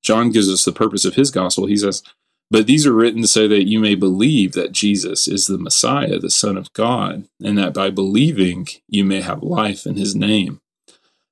John 0.02 0.32
gives 0.32 0.50
us 0.50 0.66
the 0.66 0.72
purpose 0.72 1.06
of 1.06 1.16
his 1.16 1.32
gospel. 1.32 1.68
He 1.68 1.78
says, 1.78 2.02
But 2.50 2.66
these 2.66 2.88
are 2.88 2.94
written 2.94 3.28
so 3.28 3.48
that 3.48 3.68
you 3.68 3.80
may 3.80 3.96
believe 3.96 4.54
that 4.54 4.72
Jesus 4.72 5.28
is 5.28 5.48
the 5.48 5.58
Messiah, 5.58 6.18
the 6.18 6.30
Son 6.30 6.58
of 6.58 6.74
God, 6.74 7.28
and 7.44 7.58
that 7.58 7.74
by 7.74 7.90
believing 7.90 8.68
you 8.88 9.04
may 9.04 9.22
have 9.22 9.44
life 9.44 9.86
in 9.86 9.96
his 9.96 10.16
name. 10.16 10.62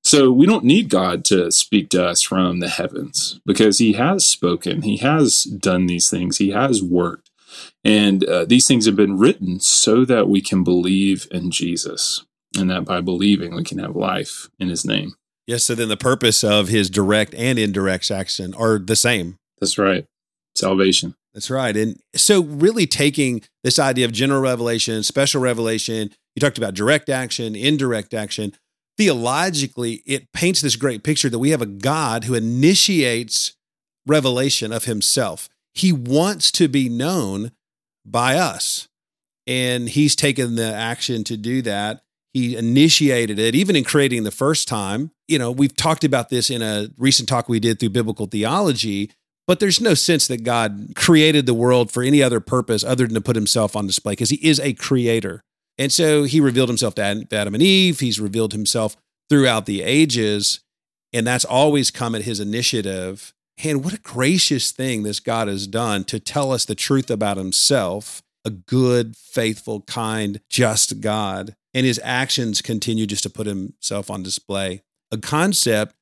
So 0.04 0.32
we 0.32 0.46
don't 0.46 0.64
need 0.64 0.90
God 0.90 1.26
to 1.26 1.52
speak 1.52 1.90
to 1.90 2.06
us 2.06 2.22
from 2.22 2.60
the 2.60 2.70
heavens 2.70 3.40
because 3.46 3.78
He 3.78 3.94
has 3.94 4.26
spoken. 4.26 4.82
He 4.82 4.98
has 4.98 5.44
done 5.44 5.86
these 5.86 6.10
things. 6.10 6.38
He 6.38 6.52
has 6.52 6.82
worked. 6.82 7.30
And 7.84 8.24
uh, 8.24 8.46
these 8.46 8.68
things 8.68 8.86
have 8.86 8.96
been 8.96 9.18
written 9.18 9.60
so 9.60 10.06
that 10.06 10.30
we 10.30 10.42
can 10.42 10.64
believe 10.64 11.28
in 11.32 11.52
Jesus 11.52 12.26
and 12.58 12.70
that 12.70 12.86
by 12.86 13.02
believing 13.02 13.56
we 13.56 13.64
can 13.64 13.80
have 13.80 13.96
life 13.96 14.50
in 14.60 14.70
His 14.70 14.86
name. 14.86 15.16
Yes. 15.50 15.64
So 15.64 15.74
then 15.74 15.90
the 15.90 15.98
purpose 15.98 16.44
of 16.44 16.68
his 16.68 16.92
direct 16.92 17.34
and 17.34 17.58
indirect 17.58 18.12
action 18.12 18.54
are 18.54 18.78
the 18.78 18.96
same. 18.96 19.38
That's 19.60 19.80
right. 19.80 20.06
Salvation. 20.54 21.16
That's 21.34 21.50
right. 21.50 21.76
And 21.76 22.00
so, 22.16 22.44
really 22.44 22.86
taking 22.86 23.42
this 23.64 23.80
idea 23.80 24.06
of 24.06 24.12
general 24.12 24.42
revelation, 24.42 25.02
special 25.02 25.42
revelation, 25.42 26.12
you 26.36 26.40
talked 26.40 26.60
about 26.60 26.76
direct 26.76 27.10
action, 27.10 27.56
indirect 27.56 28.14
action. 28.14 28.54
Theologically, 29.00 30.04
it 30.06 30.30
paints 30.34 30.60
this 30.60 30.76
great 30.76 31.04
picture 31.04 31.30
that 31.30 31.40
we 31.40 31.52
have 31.52 31.62
a 31.62 31.66
God 31.66 32.26
who 32.26 32.34
initiates 32.34 33.54
revelation 34.06 34.74
of 34.74 34.84
himself. 34.84 35.48
He 35.74 35.94
wants 35.94 36.52
to 36.52 36.68
be 36.68 36.90
known 36.90 37.54
by 38.06 38.36
us. 38.36 38.90
And 39.48 39.88
he's 39.88 40.18
taken 40.18 40.56
the 40.56 40.74
action 40.74 41.24
to 41.24 41.38
do 41.38 41.62
that. 41.62 42.02
He 42.34 42.58
initiated 42.58 43.40
it, 43.40 43.56
even 43.56 43.78
in 43.78 43.86
creating 43.86 44.26
the 44.26 44.32
first 44.32 44.68
time. 44.68 45.12
You 45.30 45.40
know, 45.40 45.50
we've 45.50 45.78
talked 45.78 46.04
about 46.04 46.28
this 46.28 46.50
in 46.50 46.62
a 46.62 46.90
recent 46.98 47.30
talk 47.30 47.48
we 47.48 47.62
did 47.62 47.80
through 47.80 47.92
biblical 47.92 48.26
theology, 48.26 49.12
but 49.48 49.62
there's 49.62 49.80
no 49.80 49.94
sense 49.94 50.28
that 50.28 50.44
God 50.44 50.92
created 50.96 51.46
the 51.46 51.54
world 51.54 51.90
for 51.90 52.04
any 52.04 52.22
other 52.22 52.42
purpose 52.42 52.84
other 52.84 53.06
than 53.06 53.16
to 53.16 53.22
put 53.22 53.38
himself 53.38 53.78
on 53.78 53.88
display 53.88 54.12
because 54.12 54.30
he 54.30 54.46
is 54.46 54.60
a 54.60 54.74
creator. 54.74 55.46
And 55.80 55.92
so 55.92 56.24
he 56.24 56.42
revealed 56.42 56.70
himself 56.70 56.94
to 56.96 57.02
Adam 57.32 57.54
and 57.56 57.64
Eve. 57.64 58.02
He's 58.02 58.20
revealed 58.20 58.52
himself 58.54 58.98
throughout 59.30 59.66
the 59.66 59.82
ages. 59.82 60.60
And 61.14 61.26
that's 61.26 61.46
always 61.46 61.90
come 61.90 62.14
at 62.14 62.24
his 62.24 62.40
initiative. 62.40 63.34
And 63.64 63.84
what 63.84 63.94
a 63.94 64.00
gracious 64.00 64.72
thing 64.72 65.04
this 65.04 65.20
God 65.20 65.48
has 65.48 65.66
done 65.66 66.04
to 66.06 66.20
tell 66.20 66.52
us 66.52 66.66
the 66.66 66.76
truth 66.76 67.10
about 67.10 67.38
himself 67.38 68.22
a 68.46 68.50
good, 68.50 69.18
faithful, 69.18 69.82
kind, 69.82 70.40
just 70.50 71.02
God. 71.02 71.56
And 71.74 71.86
his 71.86 72.00
actions 72.04 72.62
continue 72.62 73.06
just 73.06 73.24
to 73.24 73.30
put 73.30 73.48
himself 73.48 74.10
on 74.10 74.24
display. 74.24 74.82
A 75.12 75.18
concept 75.18 75.94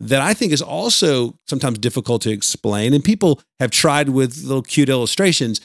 that 0.00 0.20
I 0.20 0.34
think 0.34 0.52
is 0.52 0.62
also 0.62 1.38
sometimes 1.46 1.78
difficult 1.78 2.22
to 2.22 2.30
explain. 2.30 2.92
And 2.92 3.04
people 3.04 3.40
have 3.60 3.70
tried 3.70 4.08
with 4.08 4.42
little 4.42 4.62
cute 4.62 4.88
illustrations, 4.88 5.60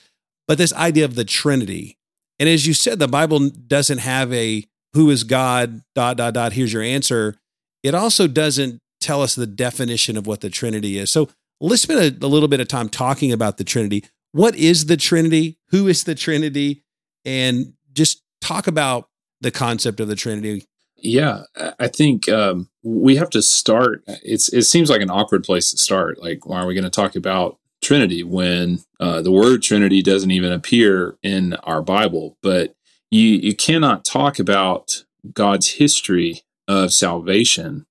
but 0.48 0.58
this 0.58 0.74
idea 0.74 1.06
of 1.06 1.16
the 1.16 1.26
Trinity. 1.26 1.97
And 2.40 2.48
as 2.48 2.68
you 2.68 2.74
said, 2.74 3.00
the 3.00 3.08
Bible 3.08 3.50
doesn't 3.50 4.00
have 4.00 4.32
a 4.34 4.64
who 4.94 5.10
is 5.10 5.24
God, 5.24 5.82
dot, 5.96 6.18
dot, 6.18 6.34
dot, 6.34 6.54
here's 6.54 6.74
your 6.74 6.84
answer. 6.84 7.36
It 7.84 7.94
also 7.94 8.28
doesn't 8.28 8.80
tell 9.00 9.22
us 9.22 9.36
the 9.36 9.48
definition 9.48 10.18
of 10.18 10.28
what 10.28 10.42
the 10.42 10.50
Trinity 10.50 10.98
is. 10.98 11.12
So 11.12 11.30
let's 11.60 11.82
spend 11.82 12.00
a, 12.00 12.26
a 12.26 12.30
little 12.30 12.48
bit 12.48 12.60
of 12.60 12.68
time 12.68 12.90
talking 12.90 13.32
about 13.32 13.58
the 13.58 13.64
Trinity. 13.64 14.06
What 14.32 14.56
is 14.56 14.86
the 14.86 14.98
Trinity? 14.98 15.58
Who 15.70 15.88
is 15.88 16.04
the 16.04 16.16
Trinity? 16.16 16.84
And 17.26 17.74
just 17.94 18.24
talk 18.42 18.68
about 18.68 19.10
the 19.42 19.52
concept 19.52 20.00
of 20.00 20.08
the 20.08 20.16
Trinity. 20.16 20.66
Yeah, 20.96 21.44
I 21.80 21.88
think 21.90 22.28
um, 22.28 22.70
we 22.82 23.18
have 23.18 23.30
to 23.32 23.42
start. 23.44 24.04
It's 24.24 24.52
it 24.52 24.64
seems 24.64 24.90
like 24.90 25.02
an 25.02 25.12
awkward 25.12 25.44
place 25.44 25.70
to 25.72 25.78
start. 25.78 26.20
Like, 26.20 26.48
why 26.48 26.60
are 26.60 26.66
we 26.66 26.74
going 26.74 26.84
to 26.86 26.90
talk 26.90 27.16
about 27.16 27.60
Trinity 27.82 28.24
when 28.24 28.80
uh, 29.00 29.22
the 29.22 29.32
word 29.32 29.64
Trinity 29.64 30.02
doesn't 30.02 30.32
even 30.32 30.52
appear 30.52 31.18
in 31.24 31.54
our 31.64 31.82
Bible? 31.82 32.38
But 32.42 32.76
you 33.12 33.22
you 33.22 33.56
cannot 33.56 34.06
talk 34.06 34.40
about 34.40 35.04
God's 35.34 35.74
history 35.74 36.42
of 36.68 36.94
salvation 36.94 37.86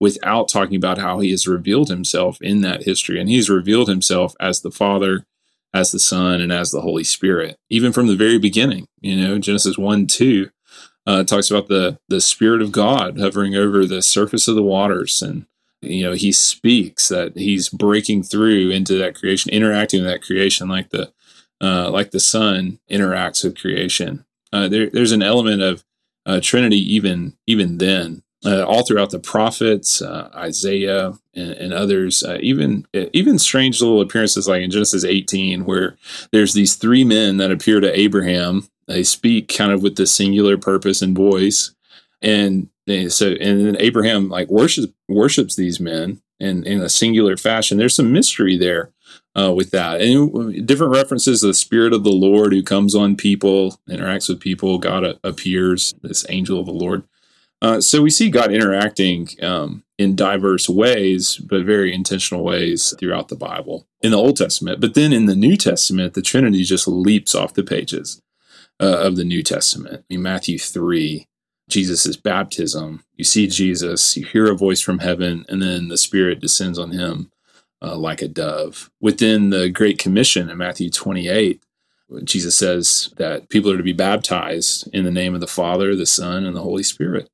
without 0.00 0.48
talking 0.48 0.76
about 0.76 0.98
how 0.98 1.20
He 1.20 1.30
has 1.30 1.46
revealed 1.46 1.88
Himself 1.88 2.38
in 2.40 2.60
that 2.62 2.84
history, 2.84 3.20
and 3.20 3.28
He's 3.28 3.48
revealed 3.48 3.88
Himself 3.88 4.34
as 4.40 4.60
the 4.60 4.70
Father, 4.70 5.26
as 5.72 5.92
the 5.92 5.98
Son, 5.98 6.40
and 6.40 6.52
as 6.52 6.70
the 6.70 6.80
Holy 6.80 7.04
Spirit, 7.04 7.56
even 7.70 7.92
from 7.92 8.06
the 8.06 8.16
very 8.16 8.38
beginning. 8.38 8.86
You 9.00 9.16
know, 9.16 9.38
Genesis 9.38 9.78
one 9.78 10.06
two 10.06 10.50
uh, 11.06 11.22
talks 11.24 11.50
about 11.50 11.68
the 11.68 11.98
the 12.08 12.20
Spirit 12.20 12.62
of 12.62 12.72
God 12.72 13.18
hovering 13.18 13.54
over 13.54 13.86
the 13.86 14.02
surface 14.02 14.48
of 14.48 14.56
the 14.56 14.62
waters, 14.62 15.22
and 15.22 15.46
you 15.86 16.04
know 16.04 16.12
he 16.12 16.32
speaks 16.32 17.08
that 17.08 17.36
he's 17.36 17.68
breaking 17.68 18.22
through 18.22 18.70
into 18.70 18.98
that 18.98 19.14
creation, 19.14 19.52
interacting 19.52 20.02
with 20.02 20.10
that 20.10 20.22
creation, 20.22 20.68
like 20.68 20.90
the 20.90 21.12
uh, 21.60 21.90
like 21.90 22.10
the 22.10 22.20
sun 22.20 22.78
interacts 22.90 23.42
with 23.44 23.58
creation. 23.58 24.24
Uh, 24.52 24.68
there, 24.68 24.90
there's 24.90 25.12
an 25.12 25.22
element 25.22 25.62
of 25.62 25.84
uh, 26.24 26.40
Trinity 26.42 26.78
even 26.94 27.36
even 27.46 27.78
then. 27.78 28.22
Uh, 28.44 28.62
all 28.62 28.84
throughout 28.84 29.10
the 29.10 29.18
prophets, 29.18 30.00
uh, 30.00 30.30
Isaiah 30.36 31.14
and, 31.34 31.50
and 31.52 31.72
others, 31.72 32.22
even 32.40 32.86
even 32.92 33.38
strange 33.38 33.80
little 33.80 34.00
appearances 34.00 34.46
like 34.46 34.62
in 34.62 34.70
Genesis 34.70 35.04
18, 35.04 35.64
where 35.64 35.96
there's 36.30 36.52
these 36.52 36.76
three 36.76 37.02
men 37.02 37.38
that 37.38 37.50
appear 37.50 37.80
to 37.80 37.98
Abraham 37.98 38.68
they 38.86 39.02
speak 39.02 39.52
kind 39.54 39.72
of 39.72 39.82
with 39.82 39.96
the 39.96 40.06
singular 40.06 40.56
purpose 40.56 41.02
and 41.02 41.16
voice. 41.16 41.74
And 42.22 42.68
they, 42.86 43.08
so, 43.08 43.32
and 43.40 43.66
then 43.66 43.76
Abraham 43.80 44.28
like 44.28 44.48
worships 44.48 44.92
worships 45.08 45.56
these 45.56 45.80
men 45.80 46.20
in, 46.38 46.64
in 46.64 46.80
a 46.80 46.88
singular 46.88 47.36
fashion. 47.36 47.78
There's 47.78 47.96
some 47.96 48.12
mystery 48.12 48.56
there 48.56 48.92
uh, 49.38 49.52
with 49.52 49.70
that. 49.70 50.00
And 50.00 50.66
different 50.66 50.92
references 50.92 51.40
the 51.40 51.54
Spirit 51.54 51.92
of 51.92 52.04
the 52.04 52.10
Lord 52.10 52.52
who 52.52 52.62
comes 52.62 52.94
on 52.94 53.16
people, 53.16 53.80
interacts 53.88 54.28
with 54.28 54.40
people. 54.40 54.78
God 54.78 55.18
appears, 55.24 55.94
this 56.02 56.26
angel 56.28 56.60
of 56.60 56.66
the 56.66 56.72
Lord. 56.72 57.04
Uh, 57.62 57.80
so 57.80 58.02
we 58.02 58.10
see 58.10 58.30
God 58.30 58.52
interacting 58.52 59.28
um, 59.42 59.82
in 59.98 60.14
diverse 60.14 60.68
ways, 60.68 61.36
but 61.36 61.64
very 61.64 61.94
intentional 61.94 62.44
ways 62.44 62.94
throughout 62.98 63.28
the 63.28 63.36
Bible 63.36 63.86
in 64.02 64.10
the 64.10 64.18
Old 64.18 64.36
Testament. 64.36 64.80
But 64.80 64.94
then 64.94 65.12
in 65.12 65.26
the 65.26 65.36
New 65.36 65.56
Testament, 65.56 66.14
the 66.14 66.22
Trinity 66.22 66.64
just 66.64 66.86
leaps 66.86 67.34
off 67.34 67.54
the 67.54 67.64
pages 67.64 68.20
uh, 68.78 68.98
of 68.98 69.16
the 69.16 69.24
New 69.24 69.42
Testament. 69.42 70.04
In 70.10 70.20
Matthew 70.22 70.58
3, 70.58 71.26
Jesus' 71.68 72.16
baptism, 72.16 73.04
you 73.16 73.24
see 73.24 73.46
Jesus, 73.46 74.16
you 74.16 74.24
hear 74.24 74.50
a 74.50 74.56
voice 74.56 74.80
from 74.80 75.00
heaven, 75.00 75.44
and 75.48 75.60
then 75.60 75.88
the 75.88 75.96
Spirit 75.96 76.40
descends 76.40 76.78
on 76.78 76.92
him 76.92 77.30
uh, 77.82 77.96
like 77.96 78.22
a 78.22 78.28
dove. 78.28 78.90
Within 79.00 79.50
the 79.50 79.68
Great 79.68 79.98
Commission 79.98 80.48
in 80.48 80.58
Matthew 80.58 80.90
28, 80.90 81.62
Jesus 82.24 82.56
says 82.56 83.12
that 83.16 83.48
people 83.48 83.70
are 83.72 83.76
to 83.76 83.82
be 83.82 83.92
baptized 83.92 84.88
in 84.92 85.04
the 85.04 85.10
name 85.10 85.34
of 85.34 85.40
the 85.40 85.46
Father, 85.46 85.96
the 85.96 86.06
Son, 86.06 86.44
and 86.44 86.56
the 86.56 86.62
Holy 86.62 86.84
Spirit. 86.84 87.28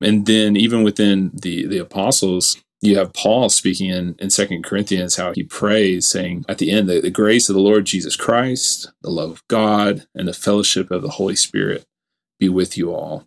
And 0.00 0.26
then, 0.26 0.56
even 0.56 0.82
within 0.82 1.30
the, 1.34 1.66
the 1.66 1.78
apostles, 1.78 2.56
you 2.80 2.96
have 2.96 3.12
Paul 3.12 3.48
speaking 3.48 3.90
in, 3.90 4.14
in 4.20 4.28
2 4.28 4.62
Corinthians 4.62 5.16
how 5.16 5.32
he 5.32 5.42
prays, 5.42 6.06
saying 6.06 6.44
at 6.48 6.58
the 6.58 6.70
end, 6.70 6.88
the, 6.88 7.00
the 7.00 7.10
grace 7.10 7.48
of 7.48 7.56
the 7.56 7.60
Lord 7.60 7.84
Jesus 7.84 8.14
Christ, 8.14 8.92
the 9.02 9.10
love 9.10 9.30
of 9.30 9.48
God, 9.48 10.06
and 10.14 10.28
the 10.28 10.32
fellowship 10.32 10.90
of 10.90 11.02
the 11.02 11.10
Holy 11.10 11.36
Spirit 11.36 11.84
be 12.38 12.48
with 12.48 12.78
you 12.78 12.94
all. 12.94 13.26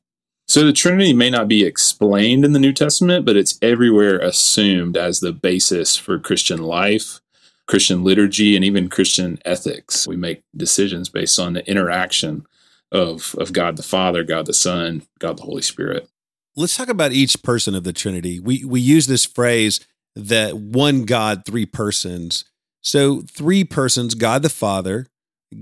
So 0.52 0.66
the 0.66 0.74
Trinity 0.74 1.14
may 1.14 1.30
not 1.30 1.48
be 1.48 1.64
explained 1.64 2.44
in 2.44 2.52
the 2.52 2.60
New 2.60 2.74
Testament, 2.74 3.26
but 3.26 3.38
it's 3.38 3.58
everywhere 3.62 4.20
assumed 4.20 4.98
as 4.98 5.22
the 5.22 5.32
basis 5.32 5.96
for 5.96 6.20
Christian 6.20 6.62
life, 6.62 7.22
Christian 7.68 8.04
liturgy, 8.04 8.58
and 8.58 8.66
even 8.66 8.90
Christian 8.90 9.40
ethics. 9.46 10.06
We 10.06 10.18
make 10.18 10.44
decisions 10.54 11.08
based 11.08 11.40
on 11.40 11.54
the 11.54 11.66
interaction 11.70 12.46
of, 12.92 13.34
of 13.38 13.54
God 13.54 13.78
the 13.78 13.84
Father, 13.84 14.26
God 14.26 14.46
the 14.46 14.54
Son, 14.54 15.04
God 15.20 15.38
the 15.38 15.44
Holy 15.44 15.62
Spirit 15.62 16.10
let's 16.56 16.76
talk 16.76 16.90
about 16.90 17.14
each 17.14 17.42
person 17.44 17.76
of 17.76 17.84
the 17.84 17.94
Trinity. 17.94 18.40
We 18.40 18.66
we 18.66 18.82
use 18.82 19.08
this 19.08 19.26
phrase 19.26 19.80
that 20.16 20.58
one 20.58 21.06
God, 21.06 21.46
three 21.46 21.66
persons. 21.66 22.46
So 22.82 23.22
three 23.22 23.64
persons: 23.64 24.16
God 24.16 24.44
the 24.44 24.50
Father, 24.50 25.08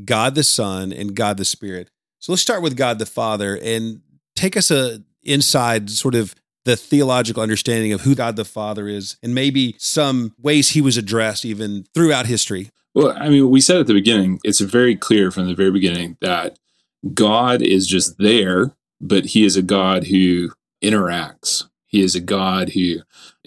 God 0.06 0.36
the 0.36 0.44
Son, 0.44 0.92
and 0.92 1.16
God 1.16 1.38
the 1.38 1.46
Spirit. 1.46 1.90
So 2.20 2.32
let's 2.32 2.42
start 2.42 2.62
with 2.62 2.76
God 2.76 3.00
the 3.00 3.06
Father 3.06 3.58
and 3.62 4.02
take 4.40 4.56
us 4.56 4.72
a 4.72 5.04
inside 5.24 5.90
sort 5.90 6.16
of 6.16 6.34
the 6.66 6.76
theological 6.76 7.44
understanding 7.44 7.94
of 7.94 8.02
who 8.02 8.16
God 8.16 8.36
the 8.36 8.46
Father 8.46 8.88
is, 8.88 9.18
and 9.22 9.36
maybe 9.36 9.76
some 9.78 10.34
ways 10.40 10.70
he 10.70 10.82
was 10.82 10.98
addressed 10.98 11.46
even 11.46 11.86
throughout 11.94 12.26
history. 12.26 12.72
Well, 12.96 13.16
I 13.18 13.30
mean, 13.30 13.50
we 13.50 13.62
said 13.62 13.78
at 13.78 13.88
the 13.88 13.94
beginning, 13.94 14.40
it's 14.44 14.60
very 14.60 14.96
clear 14.96 15.32
from 15.32 15.48
the 15.48 15.56
very 15.56 15.72
beginning 15.72 16.18
that 16.22 16.58
God 17.14 17.62
is 17.62 17.88
just 17.88 18.18
there, 18.18 18.76
but 19.00 19.28
he 19.28 19.46
is 19.46 19.56
a 19.56 19.62
God 19.62 20.08
who 20.08 20.52
interacts. 20.84 21.66
He 21.86 22.02
is 22.02 22.16
a 22.16 22.20
God 22.20 22.70
who 22.70 22.98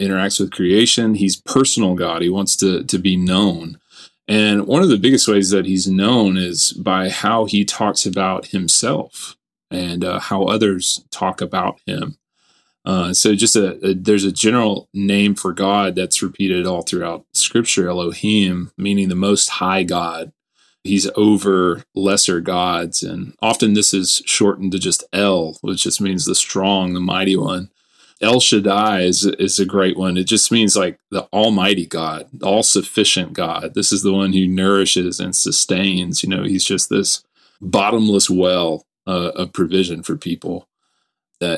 interacts 0.01 0.41
with 0.41 0.53
creation. 0.53 1.15
He's 1.15 1.37
personal 1.37 1.95
God. 1.95 2.23
He 2.23 2.29
wants 2.29 2.57
to, 2.57 2.85
to 2.85 2.99
be 2.99 3.17
known. 3.17 3.79
And 4.27 4.67
one 4.67 4.83
of 4.83 4.89
the 4.89 4.99
biggest 4.99 5.29
ways 5.29 5.51
that 5.51 5.67
he's 5.67 5.87
known 5.87 6.37
is 6.37 6.73
by 6.73 7.09
how 7.11 7.45
he 7.45 7.65
talks 7.65 8.07
about 8.07 8.47
himself 8.47 9.37
and 9.73 10.05
uh, 10.05 10.21
how 10.21 10.45
others 10.45 11.05
talk 11.11 11.41
about 11.41 11.81
him. 11.87 12.17
Uh, 12.85 13.13
so, 13.15 13.35
just 13.35 13.55
a, 13.55 13.79
a, 13.87 13.95
there's 13.95 14.25
a 14.25 14.33
general 14.33 14.89
name 14.93 15.35
for 15.35 15.53
God 15.53 15.95
that's 15.95 16.23
repeated 16.23 16.67
all 16.67 16.83
throughout 16.83 17.25
Scripture, 17.33 17.89
Elohim, 17.89 18.73
meaning 18.77 19.09
the 19.09 19.15
Most 19.15 19.49
High 19.49 19.85
God. 19.85 20.33
He's 20.85 21.09
over 21.15 21.85
lesser 21.95 22.41
gods. 22.41 23.05
And 23.05 23.35
often 23.41 23.75
this 23.75 23.95
is 23.95 24.21
shortened 24.27 24.73
to 24.73 24.81
just 24.81 25.05
El, 25.13 25.57
which 25.61 25.85
just 25.85 26.01
means 26.01 26.25
the 26.25 26.35
strong, 26.35 26.93
the 26.93 27.01
mighty 27.01 27.37
one. 27.37 27.71
El 28.21 28.41
Shaddai 28.41 29.03
is, 29.03 29.25
is 29.25 29.59
a 29.59 29.65
great 29.65 29.97
one. 29.97 30.17
It 30.17 30.25
just 30.25 30.51
means 30.53 30.77
like 30.77 30.99
the 31.11 31.29
Almighty 31.33 31.87
God, 31.87 32.29
all 32.43 32.63
sufficient 32.63 33.33
God. 33.33 33.75
This 33.75 33.93
is 33.93 34.03
the 34.03 34.13
one 34.13 34.33
who 34.33 34.47
nourishes 34.47 35.19
and 35.19 35.35
sustains. 35.35 36.23
You 36.23 36.29
know, 36.29 36.45
he's 36.45 36.65
just 36.65 36.89
this 36.89 37.25
bottomless 37.61 38.31
well 38.31 38.87
uh, 39.07 39.33
of 39.35 39.53
provision 39.53 40.03
for 40.03 40.17
people. 40.17 40.69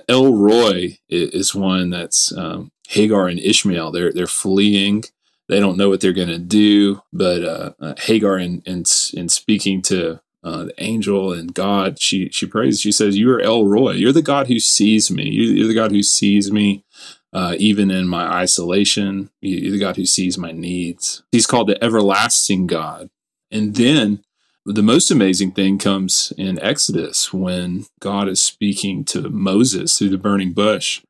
El 0.08 0.34
Roi 0.34 0.98
is 1.08 1.54
one 1.54 1.90
that's 1.90 2.36
um, 2.36 2.70
Hagar 2.88 3.28
and 3.28 3.38
Ishmael. 3.38 3.90
They're 3.90 4.12
they're 4.12 4.26
fleeing. 4.26 5.04
They 5.48 5.60
don't 5.60 5.76
know 5.76 5.90
what 5.90 6.00
they're 6.00 6.12
going 6.12 6.28
to 6.28 6.38
do. 6.38 7.02
But 7.12 7.44
uh, 7.44 7.72
uh, 7.80 7.94
Hagar, 7.98 8.38
in, 8.38 8.62
in 8.66 8.84
in 9.14 9.28
speaking 9.28 9.82
to 9.82 10.20
uh, 10.42 10.64
the 10.64 10.74
angel 10.78 11.32
and 11.32 11.54
God, 11.54 12.00
she 12.00 12.28
she 12.30 12.46
prays. 12.46 12.80
She 12.80 12.92
says, 12.92 13.18
"You 13.18 13.30
are 13.32 13.40
El 13.40 13.66
Roi. 13.66 13.92
You're 13.92 14.12
the 14.12 14.22
God 14.22 14.46
who 14.46 14.60
sees 14.60 15.10
me. 15.10 15.28
You're 15.28 15.68
the 15.68 15.74
God 15.74 15.92
who 15.92 16.02
sees 16.02 16.50
me." 16.50 16.84
Uh, 17.32 17.56
even 17.58 17.90
in 17.90 18.06
my 18.06 18.28
isolation, 18.28 19.28
you're 19.40 19.72
the 19.72 19.78
God 19.80 19.96
who 19.96 20.06
sees 20.06 20.38
my 20.38 20.52
needs. 20.52 21.24
He's 21.32 21.48
called 21.48 21.66
the 21.66 21.82
everlasting 21.82 22.68
God. 22.68 23.10
And 23.50 23.74
then 23.74 24.22
the 24.64 24.82
most 24.82 25.10
amazing 25.10 25.52
thing 25.52 25.78
comes 25.78 26.32
in 26.38 26.60
Exodus 26.60 27.32
when 27.32 27.86
God 28.00 28.28
is 28.28 28.42
speaking 28.42 29.04
to 29.06 29.28
Moses 29.28 29.98
through 29.98 30.10
the 30.10 30.18
burning 30.18 30.52
bush. 30.52 31.02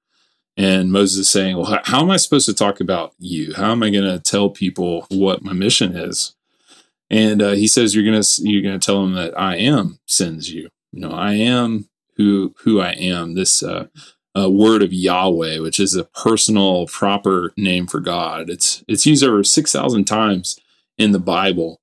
And 0.56 0.92
Moses 0.92 1.18
is 1.18 1.28
saying, 1.28 1.56
Well, 1.56 1.80
how 1.84 2.00
am 2.00 2.10
I 2.10 2.16
supposed 2.16 2.46
to 2.46 2.54
talk 2.54 2.80
about 2.80 3.12
you? 3.18 3.54
How 3.54 3.72
am 3.72 3.82
I 3.82 3.90
going 3.90 4.04
to 4.04 4.20
tell 4.20 4.50
people 4.50 5.06
what 5.10 5.42
my 5.42 5.52
mission 5.52 5.96
is? 5.96 6.34
And 7.10 7.42
uh, 7.42 7.50
he 7.52 7.66
says, 7.66 7.94
You're 7.94 8.04
going 8.04 8.20
to 8.20 8.42
you're 8.42 8.62
going 8.62 8.78
to 8.78 8.84
tell 8.84 9.02
them 9.02 9.14
that 9.14 9.38
I 9.38 9.56
am 9.56 9.98
sends 10.06 10.52
you. 10.52 10.68
You 10.92 11.00
know, 11.00 11.10
I 11.10 11.34
am 11.34 11.88
who 12.16 12.54
who 12.60 12.80
I 12.80 12.92
am. 12.92 13.34
This 13.34 13.62
uh, 13.62 13.86
uh, 14.36 14.50
word 14.50 14.82
of 14.82 14.92
Yahweh, 14.92 15.58
which 15.58 15.80
is 15.80 15.96
a 15.96 16.04
personal, 16.04 16.86
proper 16.86 17.52
name 17.56 17.86
for 17.86 18.00
God. 18.00 18.48
It's 18.48 18.84
it's 18.86 19.06
used 19.06 19.24
over 19.24 19.42
six 19.42 19.72
thousand 19.72 20.04
times 20.04 20.58
in 20.98 21.10
the 21.12 21.18
Bible. 21.20 21.80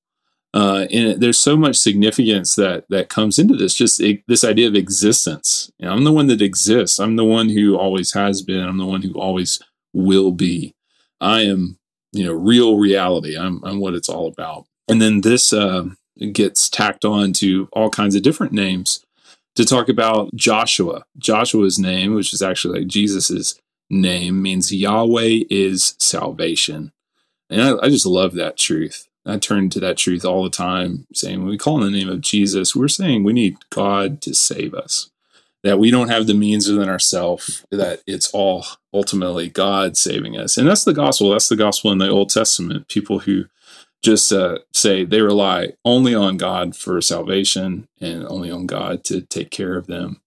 Uh, 0.54 0.86
and 0.92 1.22
there's 1.22 1.40
so 1.40 1.56
much 1.56 1.78
significance 1.78 2.56
that 2.56 2.84
that 2.90 3.10
comes 3.10 3.40
into 3.40 3.56
this. 3.56 3.74
Just 3.74 4.02
it, 4.02 4.22
this 4.28 4.44
idea 4.44 4.68
of 4.68 4.76
existence. 4.76 5.72
You 5.80 5.86
know, 5.86 5.94
I'm 5.94 6.04
the 6.04 6.12
one 6.12 6.28
that 6.28 6.42
exists. 6.42 7.00
I'm 7.00 7.16
the 7.16 7.26
one 7.26 7.50
who 7.50 7.78
always 7.78 8.14
has 8.14 8.42
been. 8.42 8.68
I'm 8.68 8.78
the 8.78 8.86
one 8.86 9.02
who 9.02 9.14
always 9.14 9.62
will 9.94 10.32
be. 10.32 10.76
I 11.22 11.42
am, 11.42 11.78
you 12.12 12.26
know, 12.26 12.34
real 12.34 12.78
reality. 12.78 13.38
I'm, 13.38 13.64
I'm 13.64 13.80
what 13.80 13.94
it's 13.94 14.10
all 14.10 14.28
about. 14.28 14.66
And 14.90 15.02
then 15.02 15.22
this 15.22 15.54
uh, 15.54 15.86
gets 16.34 16.70
tacked 16.70 17.06
on 17.06 17.32
to 17.34 17.70
all 17.72 17.90
kinds 17.90 18.16
of 18.16 18.24
different 18.24 18.52
names 18.52 19.06
to 19.56 19.66
talk 19.66 19.88
about 19.88 20.34
Joshua. 20.36 21.06
Joshua's 21.18 21.80
name, 21.80 22.14
which 22.14 22.34
is 22.34 22.42
actually 22.42 22.80
like 22.80 22.88
Jesus's 22.88 23.60
name, 23.90 24.42
means 24.42 24.74
Yahweh 24.74 25.44
is 25.50 25.96
salvation. 26.00 26.92
And 27.50 27.62
I, 27.62 27.86
I 27.86 27.90
just 27.90 28.06
love 28.06 28.34
that 28.34 28.58
truth. 28.58 29.08
I 29.26 29.38
turn 29.38 29.70
to 29.70 29.80
that 29.82 29.98
truth 29.98 30.26
all 30.26 30.44
the 30.44 30.50
time, 30.50 31.06
saying 31.14 31.40
when 31.40 31.50
we 31.50 31.58
call 31.58 31.84
in 31.84 31.92
the 31.92 31.98
name 31.98 32.10
of 32.10 32.22
Jesus, 32.22 32.76
we're 32.76 32.88
saying 32.88 33.24
we 33.24 33.34
need 33.34 33.58
God 33.70 34.22
to 34.22 34.34
save 34.34 34.74
us. 34.74 35.10
That 35.64 35.78
we 35.78 35.92
don't 35.92 36.10
have 36.10 36.26
the 36.26 36.34
means 36.34 36.68
within 36.68 36.90
ourselves, 36.90 37.64
that 37.70 38.02
it's 38.08 38.32
all 38.32 38.66
ultimately 38.92 39.48
God 39.48 39.96
saving 39.96 40.36
us. 40.36 40.58
And 40.58 40.68
that's 40.68 40.86
the 40.86 40.94
gospel. 40.94 41.30
That's 41.30 41.50
the 41.50 41.56
gospel 41.56 41.92
in 41.92 42.00
the 42.00 42.10
Old 42.10 42.32
Testament. 42.32 42.88
People 42.88 43.20
who 43.20 43.46
just 44.02 44.34
uh, 44.34 44.58
say 44.74 45.06
they 45.06 45.22
rely 45.22 45.74
only 45.86 46.16
on 46.16 46.38
God 46.38 46.76
for 46.76 47.00
salvation 47.02 47.88
and 48.00 48.26
only 48.26 48.50
on 48.50 48.66
God 48.66 49.04
to 49.06 49.22
take 49.22 49.52
care 49.52 49.78
of 49.78 49.86
them. 49.86 50.20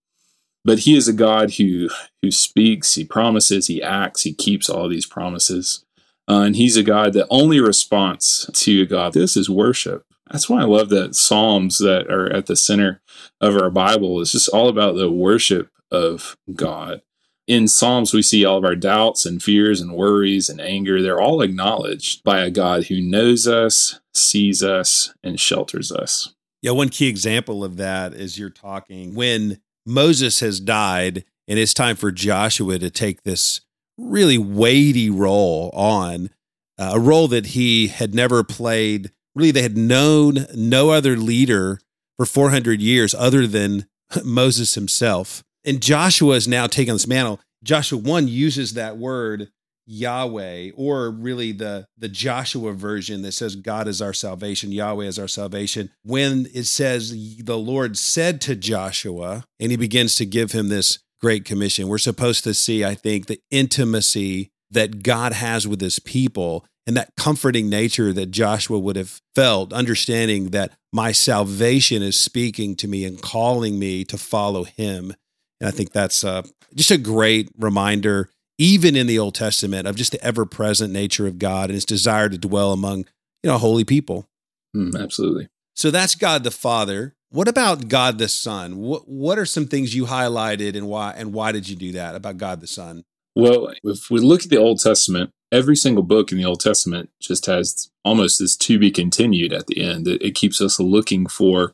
But 0.64 0.80
He 0.80 0.96
is 0.96 1.08
a 1.08 1.12
God 1.12 1.54
who 1.54 1.90
who 2.22 2.30
speaks, 2.30 2.94
He 2.94 3.04
promises, 3.04 3.66
He 3.66 3.82
acts, 3.82 4.22
He 4.22 4.32
keeps 4.32 4.70
all 4.70 4.88
these 4.88 5.06
promises. 5.06 5.83
Uh, 6.28 6.40
and 6.40 6.56
he's 6.56 6.76
a 6.76 6.82
God 6.82 7.12
that 7.12 7.26
only 7.30 7.60
response 7.60 8.48
to 8.52 8.86
God. 8.86 9.12
This 9.12 9.36
is 9.36 9.50
worship. 9.50 10.04
That's 10.30 10.48
why 10.48 10.62
I 10.62 10.64
love 10.64 10.88
that 10.88 11.14
Psalms 11.14 11.78
that 11.78 12.10
are 12.10 12.32
at 12.32 12.46
the 12.46 12.56
center 12.56 13.02
of 13.40 13.56
our 13.56 13.70
Bible 13.70 14.20
is 14.20 14.32
just 14.32 14.48
all 14.48 14.68
about 14.68 14.96
the 14.96 15.10
worship 15.10 15.70
of 15.90 16.36
God. 16.54 17.02
In 17.46 17.68
Psalms, 17.68 18.14
we 18.14 18.22
see 18.22 18.42
all 18.44 18.56
of 18.56 18.64
our 18.64 18.74
doubts 18.74 19.26
and 19.26 19.42
fears 19.42 19.82
and 19.82 19.92
worries 19.92 20.48
and 20.48 20.62
anger. 20.62 21.02
They're 21.02 21.20
all 21.20 21.42
acknowledged 21.42 22.24
by 22.24 22.40
a 22.40 22.50
God 22.50 22.84
who 22.84 23.02
knows 23.02 23.46
us, 23.46 24.00
sees 24.14 24.62
us, 24.62 25.12
and 25.22 25.38
shelters 25.38 25.92
us. 25.92 26.34
Yeah, 26.62 26.70
one 26.70 26.88
key 26.88 27.08
example 27.08 27.62
of 27.62 27.76
that 27.76 28.14
is 28.14 28.38
you're 28.38 28.48
talking 28.48 29.14
when 29.14 29.60
Moses 29.84 30.40
has 30.40 30.58
died 30.58 31.24
and 31.46 31.58
it's 31.58 31.74
time 31.74 31.96
for 31.96 32.10
Joshua 32.10 32.78
to 32.78 32.88
take 32.88 33.22
this 33.24 33.60
really 33.98 34.38
weighty 34.38 35.10
role 35.10 35.70
on, 35.74 36.30
uh, 36.78 36.92
a 36.94 37.00
role 37.00 37.28
that 37.28 37.46
he 37.46 37.88
had 37.88 38.14
never 38.14 38.42
played. 38.42 39.10
Really, 39.34 39.50
they 39.50 39.62
had 39.62 39.76
known 39.76 40.46
no 40.54 40.90
other 40.90 41.16
leader 41.16 41.80
for 42.16 42.26
400 42.26 42.80
years 42.80 43.14
other 43.14 43.46
than 43.46 43.86
Moses 44.24 44.74
himself. 44.74 45.42
And 45.64 45.82
Joshua 45.82 46.36
is 46.36 46.48
now 46.48 46.66
taking 46.66 46.94
this 46.94 47.06
mantle. 47.06 47.40
Joshua 47.62 47.98
1 47.98 48.28
uses 48.28 48.74
that 48.74 48.98
word 48.98 49.50
Yahweh, 49.86 50.70
or 50.76 51.10
really 51.10 51.52
the, 51.52 51.86
the 51.98 52.08
Joshua 52.08 52.72
version 52.72 53.22
that 53.22 53.32
says 53.32 53.56
God 53.56 53.86
is 53.86 54.00
our 54.00 54.12
salvation, 54.12 54.72
Yahweh 54.72 55.04
is 55.04 55.18
our 55.18 55.28
salvation. 55.28 55.90
When 56.02 56.46
it 56.54 56.64
says 56.64 57.10
the 57.38 57.58
Lord 57.58 57.98
said 57.98 58.40
to 58.42 58.56
Joshua, 58.56 59.44
and 59.60 59.70
he 59.70 59.76
begins 59.76 60.14
to 60.16 60.26
give 60.26 60.52
him 60.52 60.68
this 60.68 60.98
Great 61.24 61.46
Commission. 61.46 61.88
We're 61.88 61.96
supposed 61.96 62.44
to 62.44 62.52
see, 62.52 62.84
I 62.84 62.94
think, 62.94 63.28
the 63.28 63.40
intimacy 63.50 64.50
that 64.70 65.02
God 65.02 65.32
has 65.32 65.66
with 65.66 65.80
his 65.80 65.98
people 65.98 66.66
and 66.86 66.98
that 66.98 67.12
comforting 67.16 67.70
nature 67.70 68.12
that 68.12 68.30
Joshua 68.30 68.78
would 68.78 68.96
have 68.96 69.22
felt, 69.34 69.72
understanding 69.72 70.50
that 70.50 70.72
my 70.92 71.12
salvation 71.12 72.02
is 72.02 72.20
speaking 72.20 72.76
to 72.76 72.86
me 72.86 73.06
and 73.06 73.22
calling 73.22 73.78
me 73.78 74.04
to 74.04 74.18
follow 74.18 74.64
him. 74.64 75.14
And 75.62 75.68
I 75.68 75.70
think 75.70 75.92
that's 75.92 76.24
uh, 76.24 76.42
just 76.74 76.90
a 76.90 76.98
great 76.98 77.48
reminder, 77.56 78.28
even 78.58 78.94
in 78.94 79.06
the 79.06 79.18
Old 79.18 79.34
Testament, 79.34 79.88
of 79.88 79.96
just 79.96 80.12
the 80.12 80.22
ever 80.22 80.44
present 80.44 80.92
nature 80.92 81.26
of 81.26 81.38
God 81.38 81.70
and 81.70 81.74
his 81.74 81.86
desire 81.86 82.28
to 82.28 82.36
dwell 82.36 82.70
among, 82.70 83.06
you 83.42 83.48
know, 83.48 83.56
holy 83.56 83.84
people. 83.84 84.28
Mm, 84.76 84.94
absolutely. 85.02 85.48
So 85.74 85.90
that's 85.90 86.16
God 86.16 86.44
the 86.44 86.50
Father. 86.50 87.14
What 87.34 87.48
about 87.48 87.88
God 87.88 88.18
the 88.18 88.28
Son? 88.28 88.76
What 88.76 89.08
what 89.08 89.40
are 89.40 89.44
some 89.44 89.66
things 89.66 89.92
you 89.92 90.06
highlighted 90.06 90.76
and 90.76 90.86
why 90.86 91.14
and 91.16 91.32
why 91.32 91.50
did 91.50 91.68
you 91.68 91.74
do 91.74 91.90
that 91.90 92.14
about 92.14 92.36
God 92.36 92.60
the 92.60 92.68
Son? 92.68 93.04
Well, 93.34 93.74
if 93.82 94.08
we 94.08 94.20
look 94.20 94.44
at 94.44 94.50
the 94.50 94.56
Old 94.56 94.78
Testament, 94.78 95.32
every 95.50 95.74
single 95.74 96.04
book 96.04 96.30
in 96.30 96.38
the 96.38 96.44
Old 96.44 96.60
Testament 96.60 97.10
just 97.20 97.46
has 97.46 97.90
almost 98.04 98.38
this 98.38 98.54
to 98.58 98.78
be 98.78 98.92
continued 98.92 99.52
at 99.52 99.66
the 99.66 99.82
end. 99.82 100.06
It, 100.06 100.22
it 100.22 100.36
keeps 100.36 100.60
us 100.60 100.78
looking 100.78 101.26
for 101.26 101.72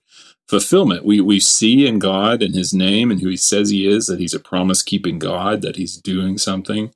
fulfillment. 0.49 1.05
We 1.05 1.21
we 1.21 1.39
see 1.41 1.87
in 1.87 1.99
God 1.99 2.43
and 2.43 2.55
His 2.55 2.73
name 2.73 3.11
and 3.11 3.21
who 3.21 3.29
He 3.29 3.37
says 3.37 3.69
He 3.69 3.87
is 3.87 4.07
that 4.07 4.19
He's 4.19 4.33
a 4.33 4.41
promise 4.41 4.83
keeping 4.83 5.19
God, 5.19 5.61
that 5.61 5.77
He's 5.77 5.99
doing 5.99 6.39
something. 6.39 6.91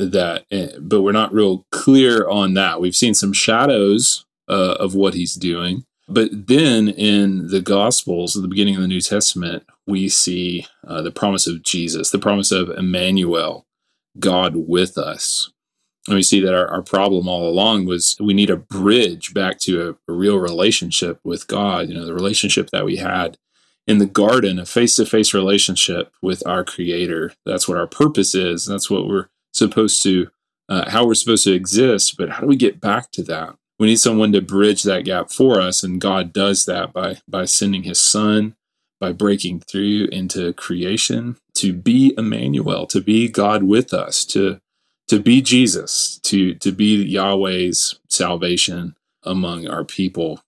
That, 0.00 0.46
eh, 0.50 0.70
but 0.80 1.02
we're 1.02 1.12
not 1.12 1.32
real 1.32 1.64
clear 1.70 2.28
on 2.28 2.54
that. 2.54 2.80
We've 2.80 2.96
seen 2.96 3.14
some 3.14 3.32
shadows 3.32 4.24
uh, 4.48 4.74
of 4.80 4.96
what 4.96 5.14
He's 5.14 5.34
doing, 5.34 5.84
but 6.10 6.30
then 6.32 6.88
in 6.88 7.48
the 7.48 7.60
Gospels, 7.60 8.36
at 8.36 8.42
the 8.42 8.48
beginning 8.48 8.74
of 8.74 8.82
the 8.82 8.88
New 8.88 9.00
Testament, 9.00 9.64
we 9.86 10.08
see 10.08 10.66
uh, 10.86 11.02
the 11.02 11.10
promise 11.10 11.46
of 11.46 11.62
Jesus, 11.62 12.10
the 12.10 12.18
promise 12.18 12.50
of 12.50 12.68
Emmanuel, 12.70 13.66
God 14.18 14.56
with 14.56 14.98
us. 14.98 15.50
And 16.06 16.16
we 16.16 16.22
see 16.22 16.40
that 16.40 16.54
our, 16.54 16.66
our 16.68 16.82
problem 16.82 17.28
all 17.28 17.48
along 17.48 17.86
was 17.86 18.16
we 18.18 18.34
need 18.34 18.50
a 18.50 18.56
bridge 18.56 19.32
back 19.34 19.58
to 19.60 19.88
a, 19.88 20.12
a 20.12 20.14
real 20.14 20.38
relationship 20.38 21.20
with 21.22 21.46
God, 21.46 21.88
you 21.88 21.94
know, 21.94 22.04
the 22.04 22.14
relationship 22.14 22.70
that 22.70 22.84
we 22.84 22.96
had 22.96 23.36
in 23.86 23.98
the 23.98 24.06
garden, 24.06 24.58
a 24.58 24.66
face 24.66 24.96
to 24.96 25.06
face 25.06 25.34
relationship 25.34 26.12
with 26.22 26.44
our 26.46 26.64
Creator. 26.64 27.34
That's 27.46 27.68
what 27.68 27.78
our 27.78 27.86
purpose 27.86 28.34
is. 28.34 28.66
That's 28.66 28.90
what 28.90 29.06
we're 29.06 29.28
supposed 29.52 30.02
to, 30.04 30.28
uh, 30.68 30.90
how 30.90 31.06
we're 31.06 31.14
supposed 31.14 31.44
to 31.44 31.52
exist. 31.52 32.16
But 32.16 32.30
how 32.30 32.40
do 32.40 32.46
we 32.46 32.56
get 32.56 32.80
back 32.80 33.10
to 33.12 33.22
that? 33.24 33.54
We 33.80 33.86
need 33.86 33.98
someone 33.98 34.30
to 34.30 34.42
bridge 34.42 34.82
that 34.84 35.04
gap 35.04 35.30
for 35.30 35.60
us 35.60 35.82
and 35.82 36.00
god 36.00 36.32
does 36.32 36.66
that 36.66 36.92
by 36.92 37.16
by 37.26 37.44
sending 37.44 37.82
his 37.82 38.00
son 38.00 38.54
by 39.00 39.10
breaking 39.10 39.58
through 39.60 40.06
into 40.12 40.52
creation 40.52 41.36
to 41.54 41.72
be 41.72 42.14
emmanuel 42.16 42.86
to 42.86 43.00
be 43.00 43.28
god 43.28 43.64
with 43.64 43.92
us 43.92 44.24
to 44.24 44.60
to 45.08 45.18
be 45.18 45.40
jesus 45.40 46.20
to 46.22 46.54
to 46.54 46.70
be 46.70 47.02
yahweh's 47.02 47.98
salvation 48.08 48.94
among 49.24 49.66
our 49.66 49.84
people. 49.84 50.40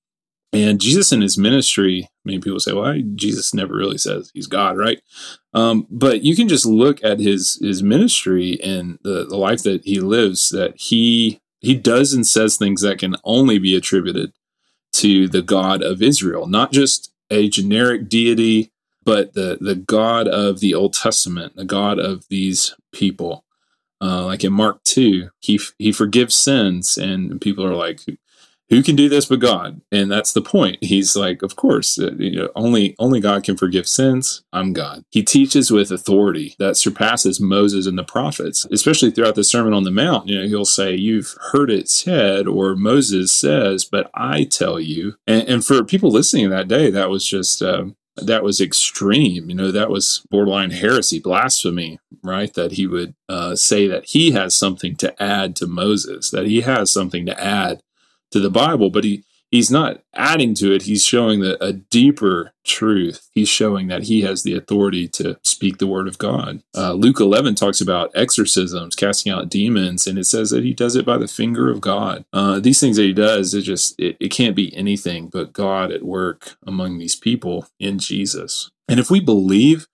And 0.52 0.80
jesus 0.80 1.12
in 1.12 1.22
his 1.22 1.38
ministry 1.38 2.08
many 2.24 2.38
people 2.38 2.60
say 2.60 2.72
well 2.72 2.94
jesus 3.14 3.54
never 3.54 3.74
really 3.74 3.98
says 3.98 4.30
he's 4.34 4.46
god 4.46 4.76
right? 4.76 5.00
Um, 5.54 5.86
but 5.90 6.22
you 6.22 6.36
can 6.36 6.48
just 6.48 6.66
look 6.66 7.02
at 7.02 7.18
his 7.18 7.58
his 7.62 7.82
ministry 7.82 8.58
and 8.62 8.98
the, 9.02 9.24
the 9.24 9.36
life 9.36 9.62
that 9.62 9.84
he 9.84 10.00
lives 10.00 10.50
that 10.50 10.78
he 10.78 11.40
he 11.62 11.74
does 11.74 12.12
and 12.12 12.26
says 12.26 12.56
things 12.56 12.82
that 12.82 12.98
can 12.98 13.16
only 13.24 13.58
be 13.58 13.74
attributed 13.74 14.32
to 14.94 15.28
the 15.28 15.42
God 15.42 15.82
of 15.82 16.02
Israel, 16.02 16.46
not 16.46 16.72
just 16.72 17.12
a 17.30 17.48
generic 17.48 18.08
deity, 18.08 18.70
but 19.04 19.32
the, 19.34 19.58
the 19.60 19.74
God 19.74 20.28
of 20.28 20.60
the 20.60 20.74
Old 20.74 20.92
Testament, 20.92 21.56
the 21.56 21.64
God 21.64 21.98
of 21.98 22.28
these 22.28 22.74
people. 22.92 23.44
Uh, 24.00 24.26
like 24.26 24.44
in 24.44 24.52
Mark 24.52 24.82
2, 24.84 25.30
he, 25.40 25.60
he 25.78 25.92
forgives 25.92 26.34
sins, 26.34 26.98
and 26.98 27.40
people 27.40 27.64
are 27.64 27.74
like, 27.74 28.00
who 28.72 28.82
can 28.82 28.96
do 28.96 29.10
this 29.10 29.26
but 29.26 29.38
God? 29.38 29.82
And 29.92 30.10
that's 30.10 30.32
the 30.32 30.40
point. 30.40 30.78
He's 30.80 31.14
like, 31.14 31.42
of 31.42 31.56
course, 31.56 31.98
uh, 31.98 32.12
you 32.18 32.34
know, 32.34 32.48
only 32.56 32.96
only 32.98 33.20
God 33.20 33.44
can 33.44 33.54
forgive 33.54 33.86
sins. 33.86 34.42
I'm 34.50 34.72
God. 34.72 35.04
He 35.10 35.22
teaches 35.22 35.70
with 35.70 35.92
authority 35.92 36.54
that 36.58 36.78
surpasses 36.78 37.38
Moses 37.38 37.86
and 37.86 37.98
the 37.98 38.02
prophets, 38.02 38.66
especially 38.72 39.10
throughout 39.10 39.34
the 39.34 39.44
Sermon 39.44 39.74
on 39.74 39.84
the 39.84 39.90
Mount. 39.90 40.26
You 40.26 40.40
know, 40.40 40.46
he'll 40.46 40.64
say, 40.64 40.94
"You've 40.94 41.36
heard 41.52 41.70
it 41.70 41.90
said," 41.90 42.48
or 42.48 42.74
Moses 42.74 43.30
says, 43.30 43.84
"But 43.84 44.10
I 44.14 44.44
tell 44.44 44.80
you." 44.80 45.16
And, 45.26 45.46
and 45.46 45.64
for 45.64 45.84
people 45.84 46.10
listening 46.10 46.48
that 46.48 46.68
day, 46.68 46.90
that 46.90 47.10
was 47.10 47.28
just. 47.28 47.62
Um, 47.62 47.96
that 48.16 48.42
was 48.42 48.60
extreme. 48.60 49.48
You 49.48 49.56
know, 49.56 49.72
that 49.72 49.88
was 49.88 50.22
borderline 50.30 50.70
heresy, 50.70 51.18
blasphemy, 51.18 51.98
right? 52.22 52.52
That 52.52 52.72
he 52.72 52.86
would 52.86 53.14
uh, 53.26 53.56
say 53.56 53.86
that 53.86 54.10
he 54.10 54.32
has 54.32 54.54
something 54.54 54.96
to 54.96 55.22
add 55.22 55.56
to 55.56 55.66
Moses, 55.66 56.30
that 56.30 56.46
he 56.46 56.60
has 56.60 56.92
something 56.92 57.24
to 57.24 57.42
add 57.42 57.80
to 58.32 58.40
the 58.40 58.50
Bible, 58.50 58.90
but 58.90 59.04
he 59.04 59.24
he's 59.52 59.70
not 59.70 60.02
adding 60.14 60.54
to 60.54 60.74
it. 60.74 60.82
He's 60.82 61.04
showing 61.04 61.40
the, 61.40 61.62
a 61.62 61.72
deeper 61.72 62.52
truth. 62.64 63.28
He's 63.32 63.48
showing 63.48 63.86
that 63.88 64.04
he 64.04 64.22
has 64.22 64.42
the 64.42 64.56
authority 64.56 65.06
to 65.08 65.38
speak 65.44 65.78
the 65.78 65.86
word 65.86 66.08
of 66.08 66.18
God. 66.18 66.62
Uh, 66.74 66.94
Luke 66.94 67.20
11 67.20 67.54
talks 67.54 67.80
about 67.80 68.10
exorcisms, 68.14 68.96
casting 68.96 69.30
out 69.30 69.50
demons, 69.50 70.06
and 70.06 70.18
it 70.18 70.24
says 70.24 70.50
that 70.50 70.64
he 70.64 70.72
does 70.72 70.96
it 70.96 71.06
by 71.06 71.18
the 71.18 71.28
finger 71.28 71.70
of 71.70 71.80
God. 71.80 72.24
Uh, 72.32 72.58
these 72.58 72.80
things 72.80 72.96
that 72.96 73.04
he 73.04 73.12
does, 73.12 73.54
it 73.54 73.62
just 73.62 73.98
it, 74.00 74.16
it 74.18 74.30
can't 74.30 74.56
be 74.56 74.74
anything 74.74 75.28
but 75.28 75.52
God 75.52 75.92
at 75.92 76.02
work 76.02 76.56
among 76.66 76.98
these 76.98 77.14
people 77.14 77.68
in 77.78 77.98
Jesus. 77.98 78.70
And 78.88 78.98
if 78.98 79.10
we 79.10 79.20
believe 79.20 79.86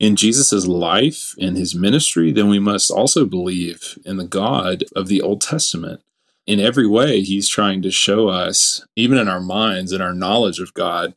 in 0.00 0.16
Jesus' 0.16 0.66
life 0.66 1.34
and 1.40 1.56
his 1.56 1.74
ministry, 1.74 2.32
then 2.32 2.48
we 2.48 2.58
must 2.58 2.90
also 2.90 3.24
believe 3.24 3.96
in 4.04 4.16
the 4.16 4.26
God 4.26 4.84
of 4.94 5.06
the 5.06 5.22
Old 5.22 5.40
Testament 5.40 6.02
in 6.46 6.60
every 6.60 6.86
way, 6.86 7.22
he's 7.22 7.48
trying 7.48 7.82
to 7.82 7.90
show 7.90 8.28
us, 8.28 8.86
even 8.96 9.18
in 9.18 9.28
our 9.28 9.40
minds 9.40 9.92
and 9.92 10.02
our 10.02 10.14
knowledge 10.14 10.60
of 10.60 10.74
God, 10.74 11.14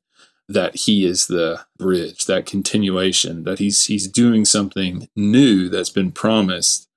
that 0.47 0.75
he 0.75 1.05
is 1.05 1.27
the 1.27 1.65
bridge, 1.77 2.25
that 2.25 2.45
continuation, 2.45 3.43
that 3.43 3.59
he's 3.59 3.85
he's 3.85 4.07
doing 4.07 4.45
something 4.45 5.09
new 5.15 5.67
that's 5.67 5.89
been 5.89 6.11
promised, 6.11 6.87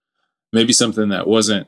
maybe 0.53 0.73
something 0.73 1.09
that 1.09 1.27
wasn't 1.27 1.67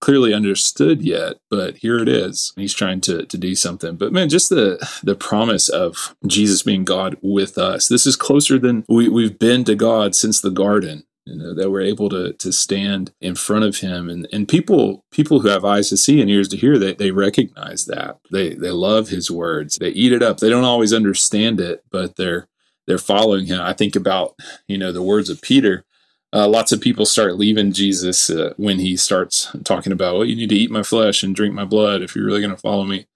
clearly 0.00 0.32
understood 0.32 1.02
yet, 1.02 1.38
but 1.50 1.78
here 1.78 1.98
it 1.98 2.08
is. 2.08 2.52
He's 2.54 2.74
trying 2.74 3.00
to 3.02 3.26
to 3.26 3.36
do 3.36 3.56
something. 3.56 3.96
But 3.96 4.12
man, 4.12 4.28
just 4.28 4.48
the 4.48 4.88
the 5.02 5.16
promise 5.16 5.68
of 5.68 6.14
Jesus 6.26 6.62
being 6.62 6.84
God 6.84 7.16
with 7.20 7.58
us. 7.58 7.88
This 7.88 8.06
is 8.06 8.14
closer 8.14 8.56
than 8.58 8.84
we, 8.88 9.08
we've 9.08 9.38
been 9.38 9.64
to 9.64 9.74
God 9.74 10.14
since 10.14 10.40
the 10.40 10.50
garden 10.50 11.04
you 11.26 11.36
know, 11.36 11.54
that 11.54 11.70
we're 11.70 11.80
able 11.80 12.08
to 12.10 12.32
to 12.34 12.52
stand 12.52 13.12
in 13.20 13.34
front 13.34 13.64
of 13.64 13.78
him. 13.78 14.08
And 14.08 14.28
and 14.32 14.48
people 14.48 15.04
people 15.10 15.40
who 15.40 15.48
have 15.48 15.64
eyes 15.64 15.88
to 15.90 15.96
see 15.96 16.20
and 16.20 16.30
ears 16.30 16.48
to 16.48 16.56
hear 16.56 16.78
they, 16.78 16.94
they 16.94 17.10
recognize 17.10 17.86
that. 17.86 18.18
They 18.30 18.54
they 18.54 18.70
love 18.70 19.08
his 19.08 19.30
words. 19.30 19.76
They 19.76 19.90
eat 19.90 20.12
it 20.12 20.22
up. 20.22 20.38
They 20.38 20.50
don't 20.50 20.64
always 20.64 20.92
understand 20.92 21.60
it 21.60 21.84
but 21.90 22.16
they're 22.16 22.48
they're 22.86 22.98
following 22.98 23.46
him. 23.46 23.60
I 23.60 23.72
think 23.72 23.96
about 23.96 24.34
you 24.68 24.78
know 24.78 24.92
the 24.92 25.02
words 25.02 25.30
of 25.30 25.42
peter. 25.42 25.84
Uh, 26.32 26.48
lots 26.48 26.72
of 26.72 26.80
people 26.80 27.06
start 27.06 27.36
leaving 27.36 27.70
jesus 27.70 28.28
uh, 28.28 28.52
when 28.56 28.80
he 28.80 28.96
starts 28.96 29.54
talking 29.62 29.92
about 29.92 30.14
well 30.16 30.24
you 30.24 30.34
need 30.34 30.48
to 30.48 30.56
eat 30.56 30.68
my 30.68 30.82
flesh 30.82 31.22
and 31.22 31.36
drink 31.36 31.54
my 31.54 31.64
blood 31.64 32.02
if 32.02 32.16
you're 32.16 32.24
really 32.24 32.40
going 32.40 32.50
to 32.50 32.60
follow 32.60 32.82
me 32.82 33.06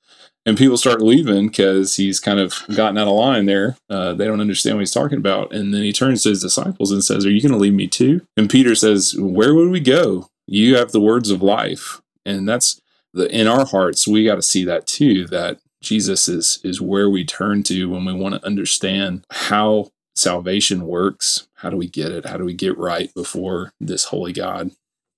and 0.49 0.57
people 0.57 0.79
start 0.79 1.03
leaving 1.03 1.49
because 1.49 1.97
he's 1.97 2.19
kind 2.19 2.41
of 2.41 2.63
gotten 2.75 2.97
out 2.97 3.07
of 3.07 3.13
line 3.13 3.45
there. 3.45 3.77
Uh, 3.91 4.15
they 4.15 4.25
don't 4.25 4.41
understand 4.41 4.77
what 4.77 4.81
he's 4.81 4.93
talking 4.93 5.19
about. 5.19 5.53
And 5.53 5.75
then 5.75 5.83
he 5.83 5.93
turns 5.93 6.23
to 6.23 6.31
his 6.31 6.41
disciples 6.41 6.91
and 6.91 7.05
says, 7.05 7.27
Are 7.27 7.31
you 7.31 7.43
going 7.43 7.53
to 7.53 7.59
leave 7.59 7.75
me 7.75 7.87
too? 7.87 8.23
And 8.35 8.49
Peter 8.49 8.75
says, 8.75 9.15
Where 9.19 9.55
would 9.55 9.69
we 9.69 9.81
go? 9.81 10.31
You 10.47 10.77
have 10.77 10.93
the 10.93 11.03
words 11.03 11.31
of 11.31 11.43
life. 11.43 12.01
And 12.25 12.49
that's 12.49 12.81
the, 13.13 13.31
in 13.31 13.47
our 13.47 13.67
hearts, 13.67 14.09
we 14.09 14.25
got 14.25 14.37
to 14.37 14.43
see 14.43 14.65
that 14.65 14.87
too, 14.87 15.27
that 15.27 15.59
Jesus 15.83 16.29
is, 16.29 16.61
is 16.65 16.81
where 16.81 17.11
we 17.11 17.27
turn 17.27 17.63
to 17.65 17.91
when 17.91 18.07
we 18.07 18.15
want 18.15 18.35
to 18.35 18.47
understand 18.47 19.27
how 19.31 19.91
salvation 20.17 20.87
works. 20.87 21.47
How 21.57 21.69
do 21.69 21.77
we 21.77 21.89
get 21.89 22.11
it? 22.11 22.25
How 22.25 22.39
do 22.39 22.47
we 22.47 22.55
get 22.55 22.79
right 22.79 23.13
before 23.13 23.75
this 23.79 24.05
holy 24.05 24.33
God? 24.33 24.71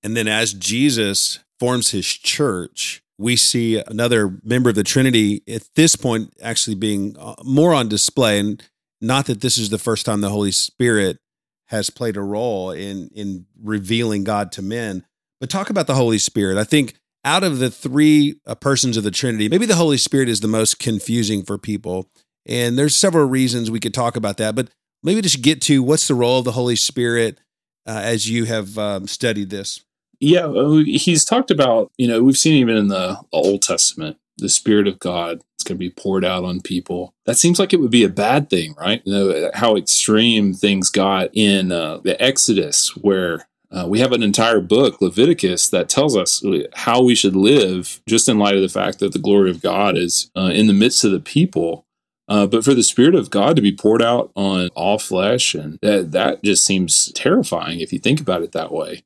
And 0.02 0.16
then 0.16 0.26
as 0.26 0.52
Jesus 0.52 1.38
forms 1.60 1.92
his 1.92 2.06
church, 2.08 3.00
we 3.20 3.36
see 3.36 3.82
another 3.86 4.38
member 4.42 4.70
of 4.70 4.76
the 4.76 4.82
Trinity 4.82 5.42
at 5.46 5.68
this 5.76 5.94
point 5.94 6.32
actually 6.40 6.74
being 6.74 7.16
uh, 7.18 7.34
more 7.44 7.74
on 7.74 7.86
display. 7.86 8.38
And 8.38 8.62
not 9.02 9.26
that 9.26 9.42
this 9.42 9.58
is 9.58 9.68
the 9.68 9.78
first 9.78 10.06
time 10.06 10.22
the 10.22 10.30
Holy 10.30 10.52
Spirit 10.52 11.18
has 11.66 11.90
played 11.90 12.16
a 12.16 12.22
role 12.22 12.70
in 12.70 13.10
in 13.14 13.46
revealing 13.62 14.24
God 14.24 14.50
to 14.52 14.62
men. 14.62 15.04
But 15.38 15.50
talk 15.50 15.68
about 15.68 15.86
the 15.86 15.94
Holy 15.94 16.16
Spirit. 16.16 16.56
I 16.56 16.64
think 16.64 16.94
out 17.22 17.44
of 17.44 17.58
the 17.58 17.70
three 17.70 18.40
uh, 18.46 18.54
persons 18.54 18.96
of 18.96 19.04
the 19.04 19.10
Trinity, 19.10 19.50
maybe 19.50 19.66
the 19.66 19.76
Holy 19.76 19.98
Spirit 19.98 20.30
is 20.30 20.40
the 20.40 20.48
most 20.48 20.78
confusing 20.78 21.42
for 21.42 21.58
people. 21.58 22.08
And 22.46 22.78
there's 22.78 22.96
several 22.96 23.26
reasons 23.26 23.70
we 23.70 23.80
could 23.80 23.92
talk 23.92 24.16
about 24.16 24.38
that, 24.38 24.54
but 24.54 24.70
maybe 25.02 25.20
just 25.20 25.42
get 25.42 25.60
to 25.62 25.82
what's 25.82 26.08
the 26.08 26.14
role 26.14 26.38
of 26.38 26.46
the 26.46 26.52
Holy 26.52 26.76
Spirit 26.76 27.38
uh, 27.86 28.00
as 28.02 28.30
you 28.30 28.46
have 28.46 28.78
um, 28.78 29.06
studied 29.06 29.50
this. 29.50 29.84
Yeah, 30.20 30.44
uh, 30.44 30.82
he's 30.84 31.24
talked 31.24 31.50
about, 31.50 31.90
you 31.96 32.06
know, 32.06 32.22
we've 32.22 32.36
seen 32.36 32.54
even 32.54 32.76
in 32.76 32.88
the 32.88 33.18
Old 33.32 33.62
Testament, 33.62 34.18
the 34.36 34.50
Spirit 34.50 34.86
of 34.86 34.98
God 34.98 35.40
is 35.58 35.64
going 35.64 35.76
to 35.76 35.78
be 35.78 35.90
poured 35.90 36.24
out 36.24 36.44
on 36.44 36.60
people. 36.60 37.14
That 37.24 37.38
seems 37.38 37.58
like 37.58 37.72
it 37.72 37.80
would 37.80 37.90
be 37.90 38.04
a 38.04 38.08
bad 38.10 38.50
thing, 38.50 38.74
right? 38.78 39.00
You 39.04 39.12
know, 39.12 39.50
how 39.54 39.76
extreme 39.76 40.52
things 40.52 40.90
got 40.90 41.30
in 41.32 41.72
uh, 41.72 41.98
the 41.98 42.20
Exodus, 42.22 42.94
where 42.96 43.48
uh, 43.70 43.86
we 43.88 44.00
have 44.00 44.12
an 44.12 44.22
entire 44.22 44.60
book, 44.60 45.00
Leviticus, 45.00 45.68
that 45.70 45.88
tells 45.88 46.16
us 46.16 46.44
how 46.74 47.02
we 47.02 47.14
should 47.14 47.36
live, 47.36 48.02
just 48.06 48.28
in 48.28 48.38
light 48.38 48.56
of 48.56 48.62
the 48.62 48.68
fact 48.68 48.98
that 48.98 49.12
the 49.12 49.18
glory 49.18 49.50
of 49.50 49.62
God 49.62 49.96
is 49.96 50.30
uh, 50.36 50.50
in 50.52 50.66
the 50.66 50.74
midst 50.74 51.04
of 51.04 51.12
the 51.12 51.20
people. 51.20 51.86
Uh, 52.28 52.46
but 52.46 52.64
for 52.64 52.74
the 52.74 52.82
Spirit 52.82 53.14
of 53.14 53.30
God 53.30 53.56
to 53.56 53.62
be 53.62 53.74
poured 53.74 54.02
out 54.02 54.30
on 54.36 54.68
all 54.76 54.98
flesh, 54.98 55.54
and 55.54 55.78
that, 55.82 56.12
that 56.12 56.44
just 56.44 56.64
seems 56.64 57.10
terrifying 57.12 57.80
if 57.80 57.92
you 57.92 57.98
think 57.98 58.20
about 58.20 58.42
it 58.42 58.52
that 58.52 58.70
way. 58.70 59.02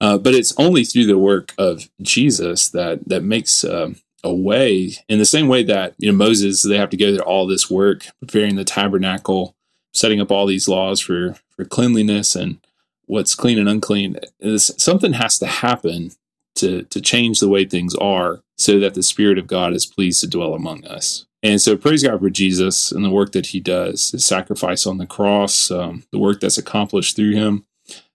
Uh, 0.00 0.18
but 0.18 0.34
it's 0.34 0.54
only 0.58 0.84
through 0.84 1.06
the 1.06 1.18
work 1.18 1.54
of 1.58 1.88
Jesus 2.02 2.68
that 2.70 3.08
that 3.08 3.22
makes 3.22 3.64
uh, 3.64 3.92
a 4.22 4.34
way. 4.34 4.92
In 5.08 5.18
the 5.18 5.24
same 5.24 5.48
way 5.48 5.62
that 5.64 5.94
you 5.98 6.10
know 6.10 6.16
Moses, 6.16 6.62
they 6.62 6.76
have 6.76 6.90
to 6.90 6.96
go 6.96 7.14
through 7.14 7.24
all 7.24 7.46
this 7.46 7.70
work 7.70 8.06
preparing 8.20 8.56
the 8.56 8.64
tabernacle, 8.64 9.56
setting 9.94 10.20
up 10.20 10.30
all 10.30 10.46
these 10.46 10.68
laws 10.68 11.00
for 11.00 11.36
for 11.50 11.64
cleanliness 11.64 12.36
and 12.36 12.58
what's 13.06 13.34
clean 13.34 13.58
and 13.58 13.68
unclean. 13.68 14.18
It's, 14.40 14.82
something 14.82 15.14
has 15.14 15.38
to 15.38 15.46
happen 15.46 16.12
to 16.56 16.82
to 16.82 17.00
change 17.00 17.40
the 17.40 17.48
way 17.48 17.64
things 17.64 17.94
are, 17.94 18.42
so 18.58 18.78
that 18.80 18.94
the 18.94 19.02
Spirit 19.02 19.38
of 19.38 19.46
God 19.46 19.72
is 19.72 19.86
pleased 19.86 20.20
to 20.20 20.26
dwell 20.28 20.54
among 20.54 20.84
us. 20.84 21.26
And 21.42 21.60
so, 21.60 21.76
praise 21.76 22.02
God 22.02 22.20
for 22.20 22.30
Jesus 22.30 22.92
and 22.92 23.04
the 23.04 23.10
work 23.10 23.32
that 23.32 23.46
He 23.46 23.60
does, 23.60 24.10
His 24.10 24.26
sacrifice 24.26 24.86
on 24.86 24.98
the 24.98 25.06
cross, 25.06 25.70
um, 25.70 26.02
the 26.12 26.18
work 26.18 26.40
that's 26.40 26.58
accomplished 26.58 27.16
through 27.16 27.32
Him 27.32 27.64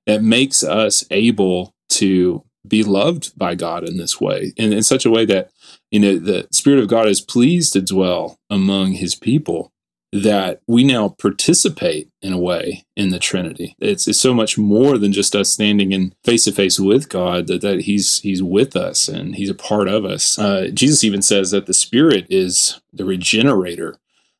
that 0.08 0.24
makes 0.24 0.64
us 0.64 1.04
able 1.12 1.74
to 1.90 2.44
be 2.68 2.84
loved 2.84 3.38
by 3.38 3.56
God 3.56 3.88
in 3.88 3.98
this 3.98 4.22
way, 4.22 4.54
in, 4.56 4.72
in 4.72 4.84
such 4.84 5.06
a 5.06 5.12
way 5.12 5.26
that 5.26 5.50
you 5.90 6.00
know 6.00 6.18
the 6.18 6.48
Spirit 6.52 6.80
of 6.80 6.88
God 6.88 7.08
is 7.08 7.22
pleased 7.22 7.74
to 7.74 7.82
dwell 7.82 8.38
among 8.50 8.94
His 8.94 9.16
people. 9.16 9.72
That 10.14 10.60
we 10.68 10.84
now 10.84 11.08
participate 11.08 12.10
in 12.22 12.34
a 12.34 12.38
way 12.38 12.84
in 12.98 13.12
the 13.12 13.20
Trinity. 13.20 13.78
It's, 13.80 14.10
it's 14.10 14.20
so 14.20 14.34
much 14.34 14.58
more 14.58 14.98
than 14.98 15.14
just 15.14 15.38
us 15.38 15.50
standing 15.50 15.94
in 15.94 16.14
face 16.26 16.44
to 16.44 16.52
face 16.52 16.78
with 16.78 17.08
God. 17.08 17.48
That, 17.48 17.62
that 17.62 17.82
He's 17.82 18.20
He's 18.20 18.44
with 18.44 18.76
us 18.76 19.08
and 19.08 19.36
He's 19.36 19.50
a 19.50 19.56
part 19.56 19.88
of 19.88 20.04
us. 20.04 20.38
Uh, 20.38 20.68
Jesus 20.74 21.06
even 21.06 21.22
says 21.22 21.52
that 21.52 21.66
the 21.66 21.74
Spirit 21.74 22.28
is 22.30 22.82
the 22.92 23.06
regenerator 23.06 23.96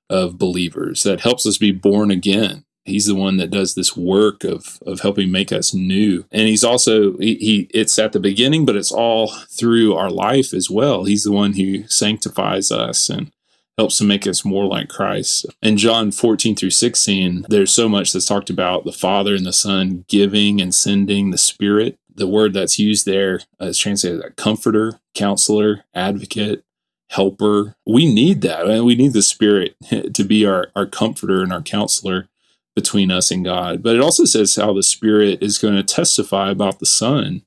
of 0.10 0.38
believers 0.38 1.04
that 1.04 1.22
helps 1.22 1.46
us 1.46 1.58
be 1.58 1.72
born 1.72 2.12
again 2.12 2.66
He's 2.84 3.06
the 3.06 3.16
one 3.16 3.38
that 3.38 3.52
does 3.52 3.76
this 3.76 3.96
work 3.96 4.44
of 4.44 4.80
of 4.86 5.02
helping 5.02 5.32
make 5.32 5.52
us 5.52 5.74
new. 5.74 6.26
And 6.32 6.48
he's 6.48 6.64
also 6.64 7.18
he, 7.18 7.36
he, 7.36 7.68
it's 7.74 7.98
at 8.00 8.12
the 8.12 8.20
beginning, 8.20 8.66
but 8.66 8.76
it's 8.76 8.92
all 8.92 9.32
through 9.50 9.96
our 9.96 10.10
life 10.10 10.54
as 10.54 10.70
well. 10.70 11.04
He's 11.04 11.24
the 11.24 11.32
one 11.32 11.54
who 11.54 11.88
sanctifies 11.88 12.72
us 12.72 13.10
and 13.10 13.32
helps 13.78 13.98
to 13.98 14.04
make 14.04 14.28
us 14.28 14.44
more 14.44 14.66
like 14.66 14.90
Christ. 14.90 15.46
In 15.62 15.78
John 15.78 16.12
14 16.12 16.56
through 16.56 16.72
16, 16.72 17.46
there's 17.50 17.72
so 17.72 17.88
much 17.88 18.14
that's 18.14 18.26
talked 18.26 18.50
about 18.50 18.84
the 18.84 18.92
Father 18.92 19.36
and 19.36 19.46
the 19.46 19.54
Son 19.54 20.06
giving 20.08 20.62
and 20.62 20.74
sending 20.74 21.32
the 21.32 21.38
Spirit. 21.38 21.98
The 22.14 22.28
word 22.28 22.54
that's 22.54 22.78
used 22.78 23.06
there 23.06 23.42
uh, 23.62 23.66
is 23.66 23.78
translated 23.78 24.24
as 24.24 24.34
comforter, 24.36 25.00
counselor, 25.16 25.86
advocate, 25.94 26.64
helper. 27.10 27.76
We 27.86 28.12
need 28.12 28.42
that. 28.42 28.66
I 28.66 28.76
mean, 28.76 28.86
we 28.86 28.96
need 28.96 29.14
the 29.14 29.22
Spirit 29.22 29.76
to 30.14 30.24
be 30.24 30.46
our, 30.46 30.68
our 30.76 30.86
comforter 30.86 31.42
and 31.42 31.54
our 31.54 31.62
counselor 31.62 32.28
between 32.76 33.12
us 33.12 33.32
and 33.32 33.44
God. 33.44 33.84
But 33.84 33.96
it 33.96 34.02
also 34.02 34.26
says 34.26 34.56
how 34.56 34.74
the 34.74 34.84
Spirit 34.84 35.42
is 35.42 35.58
going 35.58 35.76
to 35.76 35.84
testify 35.84 36.52
about 36.52 36.80
the 36.80 36.86
Son. 36.86 37.44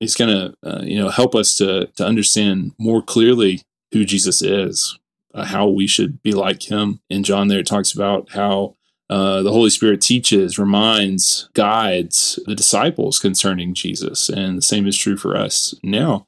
He's 0.00 0.14
going 0.14 0.30
to, 0.30 0.54
uh, 0.62 0.82
you 0.82 0.98
know, 0.98 1.08
help 1.08 1.34
us 1.34 1.56
to 1.56 1.86
to 1.96 2.06
understand 2.06 2.72
more 2.78 3.02
clearly 3.02 3.62
who 3.92 4.04
Jesus 4.04 4.42
is, 4.42 4.98
uh, 5.34 5.44
how 5.44 5.68
we 5.68 5.86
should 5.86 6.22
be 6.22 6.32
like 6.32 6.70
Him. 6.70 7.00
In 7.08 7.22
John, 7.24 7.48
there 7.48 7.62
talks 7.62 7.92
about 7.92 8.30
how 8.30 8.76
uh, 9.10 9.42
the 9.42 9.52
Holy 9.52 9.70
Spirit 9.70 10.02
teaches, 10.02 10.58
reminds, 10.58 11.48
guides 11.54 12.38
the 12.46 12.54
disciples 12.54 13.18
concerning 13.18 13.72
Jesus. 13.72 14.28
And 14.28 14.58
the 14.58 14.62
same 14.62 14.86
is 14.86 14.98
true 14.98 15.16
for 15.16 15.34
us 15.34 15.74
now. 15.82 16.26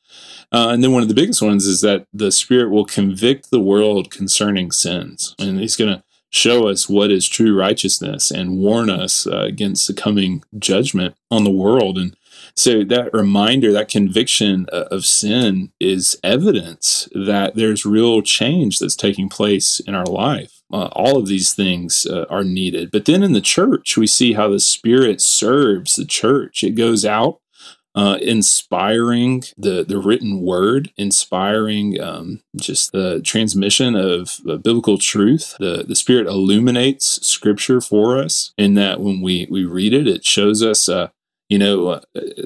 Uh, 0.51 0.71
and 0.71 0.83
then 0.83 0.93
one 0.93 1.03
of 1.03 1.09
the 1.09 1.15
biggest 1.15 1.43
ones 1.43 1.67
is 1.67 1.83
that 1.83 2.07
the 2.13 2.33
Spirit 2.33 2.71
will 2.71 2.87
convict 2.87 3.51
the 3.51 3.61
world 3.61 4.11
concerning 4.11 4.73
sins. 4.73 5.35
And 5.39 5.61
He's 5.61 5.77
going 5.77 5.95
to 5.95 6.03
show 6.31 6.69
us 6.69 6.89
what 6.89 7.11
is 7.11 7.29
true 7.29 7.57
righteousness 7.57 8.31
and 8.31 8.59
warn 8.59 8.89
us 8.89 9.27
uh, 9.27 9.41
against 9.41 9.87
the 9.87 9.95
coming 9.95 10.43
judgment 10.59 11.15
on 11.31 11.45
the 11.45 11.51
world. 11.51 11.99
And 11.99 12.17
so 12.55 12.85
that 12.85 13.13
reminder, 13.13 13.73
that 13.73 13.89
conviction 13.89 14.67
uh, 14.73 14.85
of 14.91 15.05
sin 15.05 15.73
is 15.81 16.19
evidence 16.23 17.09
that 17.13 17.55
there's 17.55 17.85
real 17.85 18.23
change 18.23 18.79
that's 18.79 18.97
taking 18.97 19.29
place 19.29 19.81
in 19.81 19.95
our 19.95 20.07
life. 20.07 20.63
Uh, 20.73 20.89
all 20.93 21.17
of 21.17 21.27
these 21.27 21.53
things 21.53 22.07
uh, 22.07 22.27
are 22.31 22.45
needed. 22.45 22.91
But 22.91 23.05
then 23.05 23.23
in 23.23 23.33
the 23.33 23.41
church, 23.41 23.97
we 23.97 24.07
see 24.07 24.35
how 24.35 24.49
the 24.49 24.61
Spirit 24.61 25.21
serves 25.21 25.97
the 25.97 26.05
church. 26.05 26.63
It 26.63 26.77
goes 26.77 27.05
out 27.05 27.41
uh, 27.95 28.19
inspiring 28.23 29.43
the 29.57 29.85
the 29.85 29.99
written 29.99 30.43
word, 30.43 30.93
inspiring 30.97 32.01
um, 32.01 32.41
just 32.57 32.93
the 32.93 33.21
transmission 33.23 33.97
of 33.97 34.39
uh, 34.49 34.57
biblical 34.57 34.99
truth. 34.99 35.57
The 35.59 35.85
the 35.87 35.97
Spirit 35.97 36.27
illuminates 36.27 37.27
Scripture 37.27 37.81
for 37.81 38.19
us, 38.19 38.53
in 38.57 38.75
that 38.75 39.01
when 39.01 39.21
we 39.21 39.47
we 39.51 39.65
read 39.65 39.93
it, 39.93 40.07
it 40.07 40.25
shows 40.25 40.63
us. 40.63 40.89
Uh, 40.89 41.09
you 41.49 41.59
know, 41.59 41.89
uh, 41.89 42.01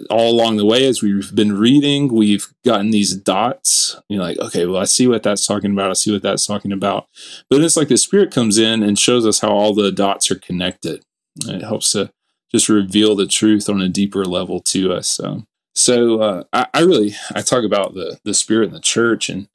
all 0.09 0.33
along 0.33 0.57
the 0.57 0.65
way 0.65 0.87
as 0.87 1.03
we've 1.03 1.35
been 1.35 1.59
reading, 1.59 2.11
we've 2.11 2.49
gotten 2.65 2.91
these 2.91 3.15
dots. 3.15 4.01
You 4.09 4.17
know, 4.17 4.23
like, 4.23 4.39
okay, 4.39 4.65
well, 4.65 4.81
I 4.81 4.85
see 4.85 5.07
what 5.07 5.23
that's 5.23 5.47
talking 5.47 5.73
about. 5.73 5.91
I 5.91 5.93
see 5.93 6.11
what 6.11 6.23
that's 6.23 6.47
talking 6.47 6.73
about. 6.73 7.07
But 7.51 7.61
it's 7.61 7.77
like 7.77 7.89
the 7.89 7.99
Spirit 7.99 8.33
comes 8.33 8.57
in 8.57 8.83
and 8.83 8.99
shows 8.99 9.27
us 9.27 9.41
how 9.41 9.51
all 9.51 9.75
the 9.75 9.93
dots 9.93 10.31
are 10.31 10.37
connected. 10.39 11.05
It 11.47 11.61
helps 11.61 11.93
to 11.93 12.13
just 12.55 12.69
reveal 12.69 13.17
the 13.17 13.27
truth 13.27 13.69
on 13.69 13.81
a 13.81 13.89
deeper 13.89 14.25
level 14.25 14.61
to 14.61 14.93
us. 14.93 15.19
Um, 15.19 15.49
so 15.75 16.21
uh, 16.21 16.45
I, 16.53 16.67
I, 16.73 16.81
really 16.83 17.17
I 17.35 17.43
talk 17.43 17.65
about 17.65 17.95
the 17.95 18.21
the 18.23 18.33
spirit 18.33 18.69
in 18.69 18.75
the 18.75 18.81
church 18.81 19.29
and 19.29 19.49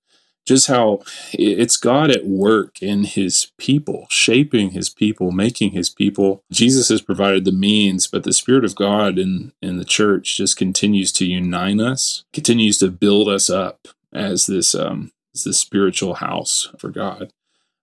just 0.46 0.68
how 0.68 1.00
it's 1.32 1.78
God 1.78 2.12
at 2.12 2.26
work 2.26 2.82
in 2.82 3.06
His 3.06 3.52
people, 3.58 4.06
shaping 4.10 4.72
His 4.72 4.90
people, 4.90 5.32
making 5.32 5.72
His 5.72 5.90
people. 5.90 6.44
Jesus 6.52 6.90
has 6.90 7.02
provided 7.02 7.46
the 7.46 7.54
means, 7.54 8.06
but 8.08 8.24
the 8.24 8.34
Spirit 8.34 8.66
of 8.66 8.76
God 8.76 9.18
in 9.18 9.54
in 9.62 9.78
the 9.78 9.86
church 9.86 10.36
just 10.36 10.58
continues 10.58 11.14
to 11.14 11.26
unite 11.26 11.80
us, 11.80 12.26
continues 12.34 12.80
to 12.80 12.90
build 12.92 13.30
us 13.30 13.50
up 13.50 13.88
as 14.12 14.46
this 14.46 14.76
um, 14.76 15.14
as 15.34 15.46
this 15.46 15.60
spiritual 15.60 16.16
house 16.16 16.70
for 16.78 16.90
God 16.90 17.32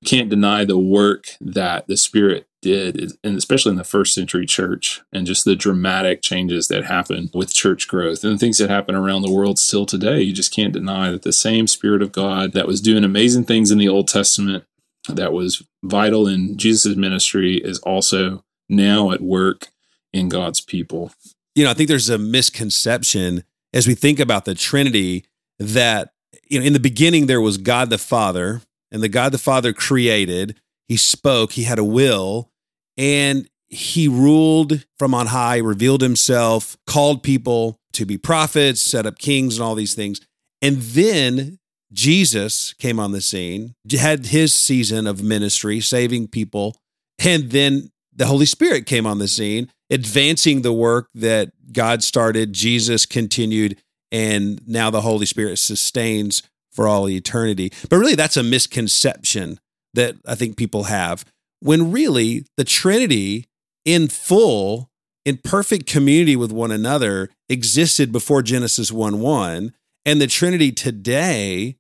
can't 0.05 0.29
deny 0.29 0.65
the 0.65 0.79
work 0.79 1.25
that 1.41 1.87
the 1.87 1.97
Spirit 1.97 2.47
did, 2.63 3.13
and 3.23 3.37
especially 3.37 3.71
in 3.71 3.77
the 3.77 3.85
first 3.85 4.13
century 4.13 4.45
church, 4.45 5.01
and 5.13 5.27
just 5.27 5.45
the 5.45 5.57
dramatic 5.57 6.21
changes 6.21 6.69
that 6.69 6.85
happen 6.85 7.31
with 7.33 7.55
church 7.55 7.87
growth 7.87 8.25
and 8.25 8.35
the 8.35 8.39
things 8.39 8.59
that 8.59 8.71
happen 8.71 8.95
around 8.95 9.23
the 9.23 9.33
world 9.33 9.59
still 9.59 9.87
today. 9.87 10.21
You 10.21 10.33
just 10.33 10.55
can't 10.55 10.73
deny 10.73 11.11
that 11.11 11.23
the 11.23 11.33
same 11.33 11.67
Spirit 11.67 12.03
of 12.03 12.13
God 12.13 12.53
that 12.53 12.67
was 12.67 12.81
doing 12.81 13.05
amazing 13.05 13.45
things 13.45 13.71
in 13.71 13.79
the 13.79 13.89
Old 13.89 14.09
Testament, 14.09 14.65
that 15.09 15.33
was 15.33 15.63
vital 15.85 16.27
in 16.27 16.59
Jesus' 16.59 16.97
ministry, 16.97 17.57
is 17.59 17.79
also 17.81 18.45
now 18.69 19.13
at 19.13 19.21
work 19.21 19.69
in 20.13 20.29
God's 20.29 20.61
people. 20.61 21.13
You 21.55 21.65
know, 21.65 21.71
I 21.71 21.75
think 21.75 21.89
there's 21.89 22.11
a 22.11 22.19
misconception 22.19 23.45
as 23.73 23.87
we 23.87 23.95
think 23.95 24.19
about 24.19 24.45
the 24.45 24.55
Trinity 24.55 25.25
that, 25.59 26.11
you 26.49 26.59
know, 26.59 26.67
in 26.67 26.73
the 26.73 26.81
beginning 26.81 27.27
there 27.27 27.41
was 27.41 27.59
God 27.59 27.91
the 27.91 27.99
Father 27.99 28.61
and 28.91 29.03
the 29.03 29.09
God 29.09 29.33
the 29.33 29.39
Father 29.39 29.73
created. 29.73 30.61
He 30.89 30.97
spoke, 30.97 31.53
he 31.53 31.65
had 31.65 31.79
a 31.79 31.85
will, 31.85 32.51
and 32.97 33.49
he 33.69 34.09
ruled 34.09 34.85
from 34.99 35.15
on 35.15 35.27
high, 35.27 35.59
revealed 35.59 36.01
himself, 36.01 36.77
called 36.87 37.23
people 37.23 37.79
to 37.93 38.07
be 38.07 38.17
prophets, 38.19 38.81
set 38.81 39.07
up 39.07 39.19
kings, 39.19 39.59
and 39.59 39.65
all 39.65 39.75
these 39.75 39.95
things. 39.95 40.21
And 40.63 40.77
then 40.77 41.59
Jesus 41.93 42.73
came 42.75 43.01
on 43.01 43.13
the 43.13 43.21
scene, 43.21 43.75
had 43.91 44.27
his 44.27 44.55
season 44.55 45.07
of 45.07 45.23
ministry, 45.23 45.81
saving 45.81 46.29
people. 46.29 46.77
And 47.19 47.51
then 47.51 47.91
the 48.15 48.27
Holy 48.27 48.47
Spirit 48.47 48.87
came 48.87 49.07
on 49.07 49.19
the 49.19 49.29
scene, 49.29 49.71
advancing 49.91 50.63
the 50.63 50.73
work 50.73 51.09
that 51.15 51.51
God 51.73 52.03
started, 52.03 52.53
Jesus 52.53 53.07
continued, 53.07 53.81
and 54.13 54.67
now 54.67 54.91
the 54.91 55.01
Holy 55.01 55.27
Spirit 55.27 55.59
sustains 55.59 56.43
for 56.77 56.87
all 56.87 57.09
eternity. 57.09 57.73
But 57.89 57.97
really, 57.97 58.15
that's 58.15 58.37
a 58.37 58.43
misconception 58.43 59.59
that 59.95 60.15
I 60.27 60.35
think 60.35 60.57
people 60.57 60.85
have 60.85 61.25
when 61.61 61.91
really 61.91 62.47
the 62.57 62.65
Trinity 62.65 63.47
in 63.85 64.09
full, 64.09 64.91
in 65.25 65.39
perfect 65.39 65.87
community 65.87 66.37
with 66.37 66.53
one 66.53 66.71
another, 66.71 67.31
existed 67.49 68.13
before 68.13 68.43
Genesis 68.43 68.93
1 68.93 69.21
1. 69.21 69.73
And 70.05 70.21
the 70.21 70.27
Trinity 70.27 70.71
today 70.71 71.79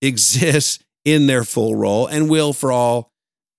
exists 0.00 0.82
in 1.04 1.26
their 1.26 1.44
full 1.44 1.74
role 1.74 2.06
and 2.06 2.30
will 2.30 2.52
for 2.52 2.72
all 2.72 3.10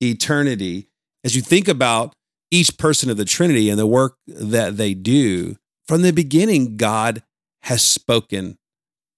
eternity. 0.01 0.87
As 1.23 1.35
you 1.35 1.41
think 1.41 1.67
about 1.67 2.13
each 2.49 2.77
person 2.77 3.09
of 3.09 3.17
the 3.17 3.25
Trinity 3.25 3.69
and 3.69 3.77
the 3.77 3.85
work 3.85 4.15
that 4.25 4.77
they 4.77 4.93
do, 4.93 5.57
from 5.87 6.01
the 6.01 6.11
beginning, 6.11 6.77
God 6.77 7.23
has 7.63 7.81
spoken. 7.81 8.57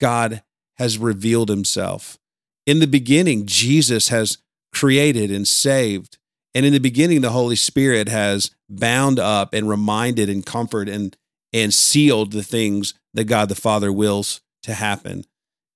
God 0.01 0.43
has 0.79 0.97
revealed 0.97 1.49
himself. 1.49 2.17
In 2.65 2.79
the 2.79 2.87
beginning, 2.87 3.45
Jesus 3.45 4.07
has 4.07 4.37
created 4.73 5.29
and 5.29 5.47
saved. 5.47 6.17
And 6.55 6.65
in 6.65 6.73
the 6.73 6.79
beginning, 6.79 7.21
the 7.21 7.31
Holy 7.31 7.55
Spirit 7.55 8.07
has 8.07 8.51
bound 8.69 9.19
up 9.19 9.53
and 9.53 9.69
reminded 9.69 10.29
and 10.29 10.45
comforted 10.45 10.93
and, 10.93 11.17
and 11.53 11.73
sealed 11.73 12.31
the 12.31 12.43
things 12.43 12.93
that 13.13 13.25
God 13.25 13.49
the 13.49 13.55
Father 13.55 13.91
wills 13.91 14.41
to 14.63 14.73
happen. 14.73 15.25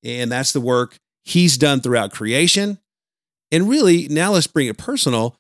And 0.04 0.32
that's 0.32 0.52
the 0.52 0.62
work 0.62 0.98
he's 1.24 1.58
done 1.58 1.82
throughout 1.82 2.12
creation. 2.12 2.80
And 3.52 3.70
really, 3.70 4.08
now 4.08 4.32
let's 4.34 4.48
bring 4.48 4.68
it 4.68 4.78
personal. 4.78 5.36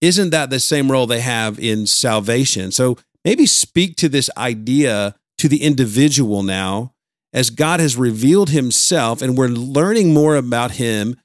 Isn't 0.00 0.30
that 0.30 0.50
the 0.50 0.60
same 0.60 0.90
role 0.90 1.06
they 1.06 1.20
have 1.20 1.58
in 1.58 1.86
salvation? 1.86 2.70
So 2.70 2.98
maybe 3.24 3.46
speak 3.46 3.96
to 3.96 4.08
this 4.08 4.30
idea 4.36 5.14
to 5.38 5.48
the 5.48 5.62
individual 5.62 6.42
now 6.42 6.92
as 7.36 7.50
God 7.50 7.78
has 7.78 7.96
revealed 7.96 8.50
himself 8.50 9.22
and 9.22 9.36
we're 9.36 9.48
learning 9.48 10.12
more 10.12 10.34
about 10.34 10.72
him 10.72 11.20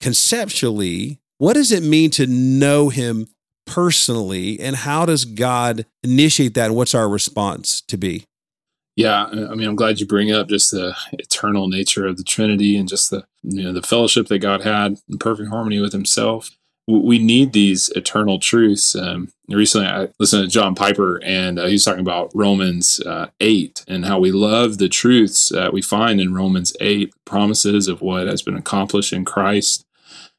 conceptually, 0.00 1.18
what 1.36 1.52
does 1.54 1.72
it 1.72 1.82
mean 1.82 2.10
to 2.12 2.26
know 2.26 2.88
him 2.88 3.26
personally 3.66 4.58
and 4.60 4.76
how 4.76 5.04
does 5.04 5.26
God 5.26 5.84
initiate 6.02 6.54
that 6.54 6.66
and 6.66 6.76
what's 6.76 6.94
our 6.94 7.08
response 7.08 7.82
to 7.82 7.98
be? 7.98 8.24
Yeah, 8.96 9.26
I 9.26 9.54
mean, 9.54 9.68
I'm 9.68 9.76
glad 9.76 10.00
you 10.00 10.06
bring 10.06 10.32
up 10.32 10.48
just 10.48 10.70
the 10.70 10.96
eternal 11.12 11.68
nature 11.68 12.06
of 12.06 12.16
the 12.16 12.24
Trinity 12.24 12.76
and 12.76 12.88
just 12.88 13.10
the 13.10 13.24
you 13.42 13.62
know 13.62 13.72
the 13.72 13.82
fellowship 13.82 14.26
that 14.28 14.40
God 14.40 14.62
had 14.62 14.96
in 15.08 15.18
perfect 15.18 15.50
harmony 15.50 15.80
with 15.80 15.92
Himself 15.92 16.50
we 16.88 17.18
need 17.18 17.52
these 17.52 17.90
eternal 17.90 18.38
truths. 18.38 18.96
Um, 18.96 19.28
recently, 19.56 19.86
I 19.86 20.08
listened 20.18 20.42
to 20.42 20.48
John 20.48 20.74
Piper, 20.74 21.22
and 21.24 21.58
uh, 21.58 21.66
he 21.66 21.72
was 21.72 21.84
talking 21.84 22.00
about 22.00 22.30
Romans 22.34 23.00
uh, 23.00 23.28
8 23.40 23.84
and 23.88 24.04
how 24.04 24.18
we 24.18 24.30
love 24.30 24.76
the 24.76 24.88
truths 24.88 25.48
that 25.48 25.72
we 25.72 25.80
find 25.80 26.20
in 26.20 26.34
Romans 26.34 26.76
8, 26.80 27.12
promises 27.24 27.88
of 27.88 28.02
what 28.02 28.26
has 28.26 28.42
been 28.42 28.56
accomplished 28.56 29.12
in 29.12 29.24
Christ, 29.24 29.86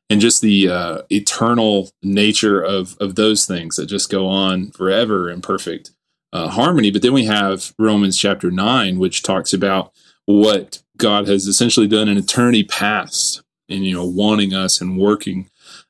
and 0.10 0.22
just 0.22 0.41
the 0.41 0.69
uh, 0.69 1.02
eternal 1.10 1.89
nature 2.04 2.62
of, 2.62 2.95
of 3.00 3.15
those 3.15 3.45
things 3.45 3.76
that 3.78 3.88
just 3.88 4.12
go 4.12 4.28
on 4.28 4.72
forever 4.72 5.30
in 5.30 5.41
perfect 5.41 5.91
uh, 6.32 6.50
harmony. 6.50 6.91
But 6.91 7.02
then 7.02 7.13
we 7.13 7.26
have 7.26 7.74
Romans 7.80 8.17
chapter 8.17 8.52
9, 8.52 9.00
which 9.00 9.24
talks 9.24 9.54
about 9.54 9.91
what 10.26 10.84
God 10.98 11.28
has 11.28 11.48
essentially 11.48 11.88
done 11.88 12.08
in 12.08 12.17
eternity 12.17 12.63
past 12.63 13.41
and, 13.69 13.86
you 13.86 13.93
know, 13.95 14.06
wanting 14.06 14.54
us 14.54 14.82
and 14.82 15.00
working 15.00 15.50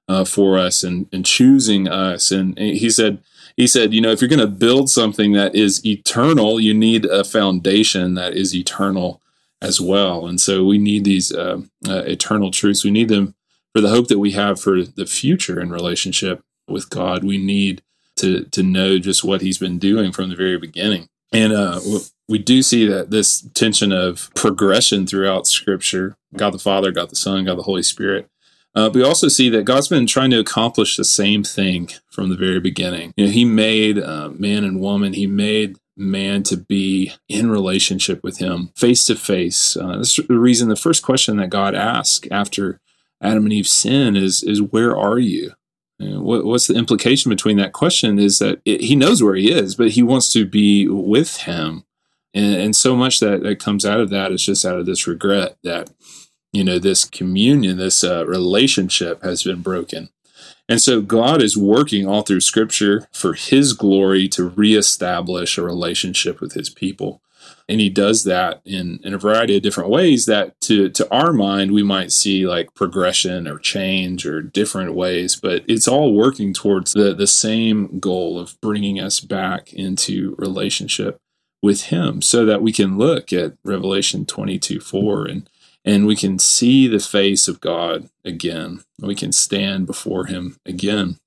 uh, 0.09 0.25
for 0.25 0.57
us 0.57 0.83
and, 0.83 1.07
and 1.13 1.25
choosing 1.25 1.87
us. 1.87 2.31
And 2.31 2.57
he 2.57 2.89
said, 2.89 3.19
he 3.55 3.67
said, 3.67 3.93
you 3.93 4.01
know, 4.01 4.11
if 4.11 4.21
you're 4.21 4.29
going 4.29 4.39
to 4.39 4.47
build 4.47 4.89
something 4.89 5.33
that 5.33 5.55
is 5.55 5.85
eternal, 5.85 6.59
you 6.59 6.73
need 6.73 7.05
a 7.05 7.23
foundation 7.23 8.15
that 8.15 8.33
is 8.33 8.55
eternal 8.55 9.21
as 9.61 9.79
well. 9.79 10.25
And 10.25 10.41
so 10.41 10.65
we 10.65 10.77
need 10.77 11.03
these 11.03 11.31
uh, 11.31 11.61
uh, 11.87 12.03
eternal 12.05 12.51
truths. 12.51 12.83
We 12.83 12.91
need 12.91 13.09
them 13.09 13.35
for 13.73 13.81
the 13.81 13.89
hope 13.89 14.07
that 14.07 14.19
we 14.19 14.31
have 14.31 14.59
for 14.59 14.83
the 14.83 15.05
future 15.05 15.59
in 15.59 15.69
relationship 15.69 16.41
with 16.67 16.89
God. 16.89 17.23
We 17.23 17.37
need 17.37 17.81
to 18.15 18.45
to 18.45 18.63
know 18.63 18.99
just 18.99 19.23
what 19.23 19.41
He's 19.41 19.57
been 19.57 19.79
doing 19.79 20.11
from 20.11 20.29
the 20.29 20.35
very 20.35 20.57
beginning. 20.57 21.07
And 21.31 21.53
uh, 21.53 21.79
we 22.27 22.39
do 22.39 22.61
see 22.61 22.85
that 22.87 23.11
this 23.11 23.41
tension 23.53 23.91
of 23.91 24.29
progression 24.35 25.05
throughout 25.05 25.47
Scripture 25.47 26.15
God 26.35 26.53
the 26.53 26.59
Father, 26.59 26.91
God 26.91 27.09
the 27.09 27.15
Son, 27.15 27.45
God 27.45 27.57
the 27.57 27.63
Holy 27.63 27.83
Spirit 27.83 28.29
uh, 28.75 28.89
we 28.93 29.03
also 29.03 29.27
see 29.27 29.49
that 29.49 29.65
God's 29.65 29.87
been 29.87 30.07
trying 30.07 30.31
to 30.31 30.39
accomplish 30.39 30.95
the 30.95 31.03
same 31.03 31.43
thing 31.43 31.89
from 32.11 32.29
the 32.29 32.37
very 32.37 32.59
beginning. 32.59 33.13
You 33.17 33.25
know, 33.25 33.31
He 33.31 33.45
made 33.45 33.97
uh, 33.99 34.29
man 34.29 34.63
and 34.63 34.79
woman. 34.79 35.13
He 35.13 35.27
made 35.27 35.77
man 35.97 36.43
to 36.43 36.57
be 36.57 37.11
in 37.27 37.49
relationship 37.49 38.23
with 38.23 38.37
Him, 38.37 38.71
face 38.75 39.05
to 39.05 39.15
face. 39.15 39.73
That's 39.73 40.15
the 40.15 40.39
reason. 40.39 40.69
The 40.69 40.75
first 40.75 41.03
question 41.03 41.37
that 41.37 41.49
God 41.49 41.75
asked 41.75 42.27
after 42.31 42.79
Adam 43.21 43.43
and 43.45 43.53
Eve 43.53 43.67
sin 43.67 44.15
is 44.15 44.43
is 44.43 44.61
Where 44.61 44.95
are 44.95 45.19
you? 45.19 45.53
What, 45.99 46.45
what's 46.45 46.67
the 46.67 46.75
implication 46.75 47.29
between 47.29 47.57
that 47.57 47.73
question 47.73 48.19
is 48.19 48.39
that 48.39 48.61
it, 48.63 48.81
he 48.81 48.95
knows 48.95 49.21
where 49.21 49.35
he 49.35 49.51
is, 49.51 49.75
but 49.75 49.91
he 49.91 50.03
wants 50.03 50.31
to 50.31 50.45
be 50.45 50.87
with 50.87 51.37
him. 51.37 51.83
And, 52.33 52.55
and 52.55 52.75
so 52.75 52.95
much 52.95 53.19
that, 53.19 53.43
that 53.43 53.59
comes 53.59 53.85
out 53.85 53.99
of 53.99 54.09
that 54.11 54.31
is 54.31 54.43
just 54.43 54.65
out 54.65 54.79
of 54.79 54.85
this 54.85 55.07
regret 55.07 55.57
that, 55.63 55.89
you 56.51 56.63
know, 56.63 56.79
this 56.79 57.05
communion, 57.05 57.77
this 57.77 58.03
uh, 58.03 58.25
relationship 58.25 59.23
has 59.23 59.43
been 59.43 59.61
broken. 59.61 60.09
And 60.67 60.79
so 60.79 61.01
God 61.01 61.41
is 61.41 61.57
working 61.57 62.07
all 62.07 62.21
through 62.21 62.41
scripture 62.41 63.07
for 63.11 63.33
his 63.33 63.73
glory 63.73 64.27
to 64.29 64.47
reestablish 64.47 65.57
a 65.57 65.63
relationship 65.63 66.39
with 66.39 66.53
his 66.53 66.69
people. 66.69 67.21
And 67.67 67.79
he 67.79 67.89
does 67.89 68.23
that 68.23 68.61
in, 68.65 68.99
in 69.03 69.13
a 69.13 69.17
variety 69.17 69.57
of 69.57 69.63
different 69.63 69.89
ways 69.89 70.25
that 70.25 70.59
to, 70.61 70.89
to 70.89 71.11
our 71.11 71.33
mind, 71.33 71.71
we 71.71 71.83
might 71.83 72.11
see 72.11 72.47
like 72.47 72.73
progression 72.75 73.47
or 73.47 73.57
change 73.57 74.25
or 74.25 74.41
different 74.41 74.93
ways, 74.93 75.35
but 75.35 75.63
it's 75.67 75.87
all 75.87 76.13
working 76.13 76.53
towards 76.53 76.93
the, 76.93 77.13
the 77.13 77.27
same 77.27 77.99
goal 77.99 78.39
of 78.39 78.59
bringing 78.61 78.99
us 78.99 79.19
back 79.19 79.73
into 79.73 80.35
relationship 80.37 81.19
with 81.61 81.85
him 81.85 82.21
so 82.21 82.45
that 82.45 82.61
we 82.61 82.71
can 82.71 82.97
look 82.97 83.33
at 83.33 83.53
Revelation 83.63 84.25
22 84.25 84.79
4 84.79 85.25
and 85.25 85.48
and 85.85 86.05
we 86.05 86.15
can 86.15 86.39
see 86.39 86.87
the 86.87 86.99
face 86.99 87.47
of 87.47 87.61
God 87.61 88.09
again. 88.25 88.83
We 88.99 89.15
can 89.15 89.31
stand 89.31 89.87
before 89.87 90.25
Him 90.25 90.57
again. 90.65 91.17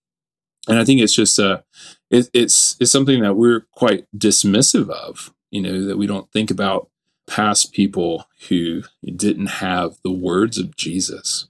And 0.68 0.78
I 0.78 0.84
think 0.84 1.00
it's 1.00 1.14
just 1.14 1.38
uh, 1.38 1.62
it, 2.10 2.28
it's 2.32 2.76
it's 2.80 2.90
something 2.90 3.22
that 3.22 3.34
we're 3.34 3.66
quite 3.72 4.06
dismissive 4.16 4.90
of. 4.90 5.32
You 5.50 5.62
know 5.62 5.84
that 5.86 5.98
we 5.98 6.06
don't 6.06 6.30
think 6.32 6.50
about 6.50 6.88
past 7.26 7.72
people 7.72 8.26
who 8.48 8.82
didn't 9.04 9.46
have 9.46 9.96
the 10.04 10.12
words 10.12 10.58
of 10.58 10.76
Jesus. 10.76 11.48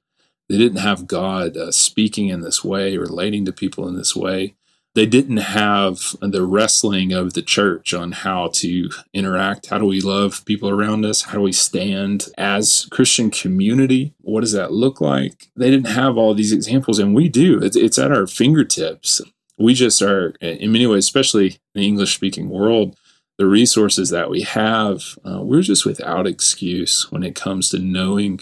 They 0.48 0.58
didn't 0.58 0.78
have 0.78 1.06
God 1.06 1.56
uh, 1.56 1.72
speaking 1.72 2.28
in 2.28 2.40
this 2.40 2.62
way, 2.64 2.96
relating 2.96 3.44
to 3.46 3.52
people 3.52 3.88
in 3.88 3.96
this 3.96 4.14
way 4.14 4.54
they 4.94 5.06
didn't 5.06 5.38
have 5.38 6.16
the 6.20 6.44
wrestling 6.44 7.12
of 7.12 7.32
the 7.32 7.42
church 7.42 7.94
on 7.94 8.12
how 8.12 8.48
to 8.48 8.90
interact. 9.14 9.66
How 9.66 9.78
do 9.78 9.86
we 9.86 10.00
love 10.00 10.44
people 10.44 10.68
around 10.68 11.06
us? 11.06 11.22
How 11.22 11.34
do 11.34 11.40
we 11.40 11.52
stand 11.52 12.28
as 12.36 12.86
Christian 12.90 13.30
community? 13.30 14.12
What 14.20 14.42
does 14.42 14.52
that 14.52 14.72
look 14.72 15.00
like? 15.00 15.48
They 15.56 15.70
didn't 15.70 15.92
have 15.92 16.18
all 16.18 16.34
these 16.34 16.52
examples, 16.52 16.98
and 16.98 17.14
we 17.14 17.28
do. 17.28 17.58
It's, 17.62 17.98
at 17.98 18.12
our 18.12 18.26
fingertips. 18.26 19.22
We 19.58 19.74
just 19.74 20.02
are, 20.02 20.30
in 20.40 20.72
many 20.72 20.86
ways, 20.86 21.04
especially 21.04 21.46
in 21.46 21.80
the 21.80 21.86
English 21.86 22.14
speaking 22.14 22.48
world, 22.48 22.96
the 23.38 23.46
resources 23.46 24.10
that 24.10 24.28
we 24.28 24.42
have, 24.42 25.18
uh, 25.24 25.40
we're 25.42 25.62
just 25.62 25.86
without 25.86 26.26
excuse 26.26 27.10
when 27.10 27.22
it 27.22 27.34
comes 27.34 27.70
to 27.70 27.78
knowing 27.78 28.40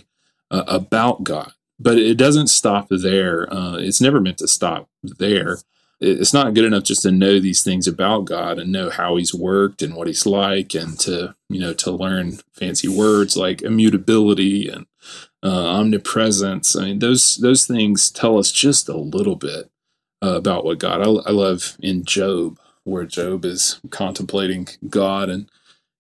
uh, 0.51 0.65
about 0.67 1.23
God. 1.23 1.53
But 1.79 1.99
it 1.99 2.17
doesn't 2.17 2.49
stop 2.49 2.89
there. 2.91 3.53
Uh, 3.53 3.77
it's 3.77 4.01
never 4.01 4.21
meant 4.21 4.39
to 4.39 4.49
stop 4.49 4.89
there 5.03 5.59
it's 6.01 6.33
not 6.33 6.55
good 6.55 6.65
enough 6.65 6.85
just 6.85 7.03
to 7.03 7.11
know 7.11 7.39
these 7.39 7.63
things 7.63 7.87
about 7.87 8.25
God 8.25 8.59
and 8.59 8.73
know 8.73 8.89
how 8.89 9.17
he's 9.17 9.35
worked 9.35 9.83
and 9.83 9.95
what 9.95 10.07
he's 10.07 10.25
like 10.25 10.75
and 10.75 10.99
to, 11.01 11.35
you 11.51 11.61
know, 11.61 11.75
to 11.75 11.91
learn 11.91 12.39
fancy 12.55 12.89
words 12.89 13.37
like 13.37 13.61
immutability 13.61 14.69
and 14.69 14.87
uh, 15.43 15.67
omnipresence. 15.67 16.75
I 16.75 16.87
mean, 16.87 16.99
those, 17.01 17.37
those 17.37 17.67
things 17.67 18.11
tell 18.11 18.39
us 18.39 18.51
just 18.51 18.89
a 18.89 18.97
little 18.97 19.37
bit 19.37 19.71
uh, 20.23 20.37
about 20.37 20.65
what 20.65 20.79
God, 20.79 21.03
I, 21.03 21.29
I, 21.29 21.33
love 21.33 21.77
in 21.81 22.05
Job, 22.05 22.59
where 22.85 23.05
Job 23.05 23.45
is 23.45 23.81
contemplating 23.91 24.69
God 24.89 25.29
and 25.29 25.51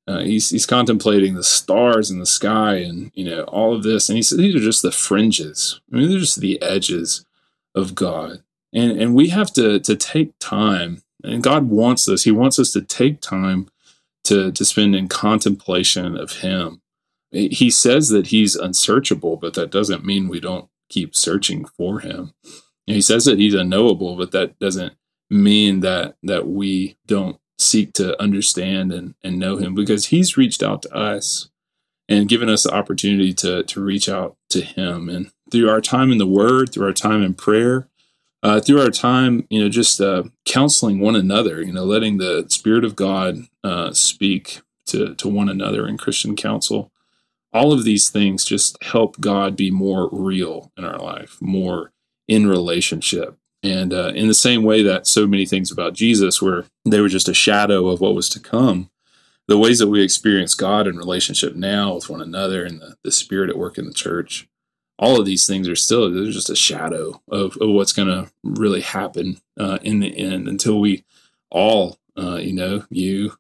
uh, 0.06 0.20
he's, 0.20 0.48
he's 0.48 0.66
contemplating 0.66 1.34
the 1.34 1.44
stars 1.44 2.10
in 2.10 2.18
the 2.18 2.26
sky 2.26 2.76
and, 2.76 3.12
you 3.14 3.24
know, 3.24 3.42
all 3.44 3.74
of 3.74 3.82
this. 3.82 4.08
And 4.08 4.16
he 4.16 4.22
said, 4.22 4.38
these 4.38 4.54
are 4.54 4.60
just 4.60 4.82
the 4.82 4.92
fringes. 4.92 5.80
I 5.92 5.96
mean, 5.96 6.08
they're 6.08 6.18
just 6.18 6.40
the 6.40 6.60
edges 6.62 7.26
of 7.74 7.94
God 7.94 8.42
and 8.72 9.00
and 9.00 9.14
we 9.14 9.28
have 9.28 9.52
to 9.54 9.80
to 9.80 9.96
take 9.96 10.32
time 10.38 11.02
and 11.24 11.42
god 11.42 11.68
wants 11.68 12.06
this. 12.06 12.24
He 12.24 12.30
wants 12.30 12.58
us 12.58 12.72
to 12.72 12.82
take 12.82 13.20
time 13.20 13.68
to 14.24 14.52
to 14.52 14.64
spend 14.64 14.94
in 14.94 15.08
contemplation 15.08 16.16
of 16.16 16.38
him. 16.38 16.80
He 17.32 17.70
says 17.70 18.08
that 18.08 18.28
he's 18.28 18.56
unsearchable 18.56 19.36
but 19.36 19.54
that 19.54 19.70
doesn't 19.70 20.04
mean 20.04 20.28
we 20.28 20.40
don't 20.40 20.68
keep 20.88 21.14
searching 21.14 21.64
for 21.64 22.00
him. 22.00 22.32
And 22.86 22.96
he 22.96 23.02
says 23.02 23.24
that 23.24 23.38
he's 23.38 23.54
unknowable 23.54 24.16
but 24.16 24.32
that 24.32 24.58
doesn't 24.58 24.94
mean 25.28 25.80
that 25.80 26.16
that 26.22 26.48
we 26.48 26.96
don't 27.06 27.38
seek 27.58 27.92
to 27.92 28.20
understand 28.20 28.90
and, 28.90 29.14
and 29.22 29.38
know 29.38 29.56
him 29.56 29.74
because 29.74 30.06
he's 30.06 30.36
reached 30.36 30.62
out 30.62 30.82
to 30.82 30.94
us 30.94 31.50
and 32.08 32.28
given 32.28 32.48
us 32.48 32.62
the 32.64 32.74
opportunity 32.74 33.32
to 33.34 33.62
to 33.64 33.82
reach 33.82 34.08
out 34.08 34.36
to 34.48 34.62
him. 34.62 35.08
And 35.08 35.30
through 35.52 35.68
our 35.68 35.80
time 35.80 36.10
in 36.10 36.18
the 36.18 36.26
word 36.26 36.72
through 36.72 36.86
our 36.86 36.92
time 36.92 37.22
in 37.22 37.34
prayer 37.34 37.89
uh, 38.42 38.60
through 38.60 38.80
our 38.80 38.90
time, 38.90 39.46
you 39.50 39.60
know, 39.60 39.68
just 39.68 40.00
uh, 40.00 40.24
counseling 40.44 40.98
one 40.98 41.16
another, 41.16 41.62
you 41.62 41.72
know, 41.72 41.84
letting 41.84 42.18
the 42.18 42.46
Spirit 42.48 42.84
of 42.84 42.96
God 42.96 43.46
uh, 43.62 43.92
speak 43.92 44.60
to, 44.86 45.14
to 45.14 45.28
one 45.28 45.48
another 45.48 45.86
in 45.86 45.98
Christian 45.98 46.36
counsel. 46.36 46.90
All 47.52 47.72
of 47.72 47.84
these 47.84 48.08
things 48.08 48.44
just 48.44 48.82
help 48.82 49.20
God 49.20 49.56
be 49.56 49.70
more 49.70 50.08
real 50.12 50.72
in 50.76 50.84
our 50.84 50.98
life, 50.98 51.36
more 51.40 51.92
in 52.28 52.46
relationship. 52.46 53.36
And 53.62 53.92
uh, 53.92 54.12
in 54.14 54.28
the 54.28 54.34
same 54.34 54.62
way 54.62 54.82
that 54.82 55.06
so 55.06 55.26
many 55.26 55.44
things 55.44 55.70
about 55.70 55.92
Jesus 55.92 56.40
were, 56.40 56.64
they 56.84 57.00
were 57.00 57.08
just 57.08 57.28
a 57.28 57.34
shadow 57.34 57.88
of 57.88 58.00
what 58.00 58.14
was 58.14 58.28
to 58.30 58.40
come, 58.40 58.88
the 59.48 59.58
ways 59.58 59.80
that 59.80 59.88
we 59.88 60.00
experience 60.02 60.54
God 60.54 60.86
in 60.86 60.96
relationship 60.96 61.56
now 61.56 61.94
with 61.94 62.08
one 62.08 62.22
another 62.22 62.64
and 62.64 62.80
the, 62.80 62.96
the 63.04 63.12
Spirit 63.12 63.50
at 63.50 63.58
work 63.58 63.76
in 63.76 63.84
the 63.84 63.92
church 63.92 64.48
all 65.00 65.18
of 65.18 65.24
these 65.24 65.46
things 65.46 65.66
are 65.68 65.74
still 65.74 66.10
they're 66.10 66.30
just 66.30 66.50
a 66.50 66.54
shadow 66.54 67.20
of, 67.28 67.56
of 67.60 67.70
what's 67.70 67.92
going 67.92 68.08
to 68.08 68.30
really 68.44 68.82
happen 68.82 69.40
uh, 69.58 69.78
in 69.82 69.98
the 69.98 70.16
end 70.16 70.46
until 70.46 70.78
we 70.78 71.02
all 71.50 71.98
uh, 72.16 72.36
you 72.36 72.52
know 72.52 72.84
you 72.90 73.32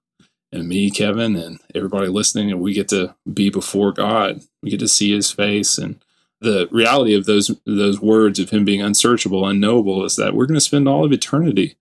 and 0.50 0.66
me 0.66 0.90
kevin 0.90 1.36
and 1.36 1.60
everybody 1.74 2.08
listening 2.08 2.50
and 2.50 2.60
we 2.60 2.72
get 2.72 2.88
to 2.88 3.14
be 3.32 3.50
before 3.50 3.92
god. 3.92 4.40
We 4.62 4.70
get 4.70 4.80
to 4.80 4.88
see 4.88 5.14
his 5.14 5.30
face 5.30 5.78
and 5.78 6.02
the 6.40 6.68
reality 6.70 7.14
of 7.14 7.26
those 7.26 7.50
those 7.66 8.00
words 8.00 8.38
of 8.38 8.50
him 8.50 8.64
being 8.64 8.82
unsearchable 8.82 9.46
unknowable 9.46 10.04
is 10.04 10.16
that 10.16 10.34
we're 10.34 10.46
going 10.46 10.56
to 10.56 10.60
spend 10.60 10.88
all 10.88 11.04
of 11.04 11.12
eternity 11.12 11.76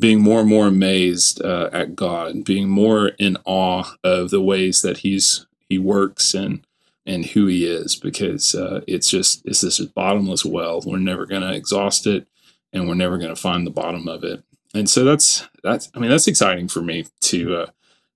being 0.00 0.20
more 0.20 0.40
and 0.40 0.48
more 0.48 0.66
amazed 0.66 1.42
uh, 1.44 1.68
at 1.72 1.94
god 1.94 2.44
being 2.44 2.68
more 2.68 3.08
in 3.18 3.36
awe 3.44 3.94
of 4.02 4.30
the 4.30 4.40
ways 4.40 4.80
that 4.80 4.98
he's 4.98 5.46
he 5.68 5.78
works 5.78 6.32
and 6.32 6.64
and 7.08 7.24
who 7.24 7.46
he 7.46 7.64
is 7.64 7.96
because 7.96 8.54
uh, 8.54 8.82
it's 8.86 9.08
just 9.08 9.44
it's 9.46 9.62
this 9.62 9.80
bottomless 9.80 10.44
well. 10.44 10.82
We're 10.84 10.98
never 10.98 11.26
going 11.26 11.40
to 11.42 11.54
exhaust 11.54 12.06
it, 12.06 12.28
and 12.72 12.86
we're 12.86 12.94
never 12.94 13.16
going 13.16 13.34
to 13.34 13.40
find 13.40 13.66
the 13.66 13.70
bottom 13.70 14.06
of 14.06 14.22
it. 14.22 14.44
And 14.74 14.88
so 14.88 15.04
that's 15.04 15.48
that's 15.64 15.90
I 15.94 15.98
mean 15.98 16.10
that's 16.10 16.28
exciting 16.28 16.68
for 16.68 16.82
me 16.82 17.06
to. 17.22 17.56
Uh, 17.56 17.66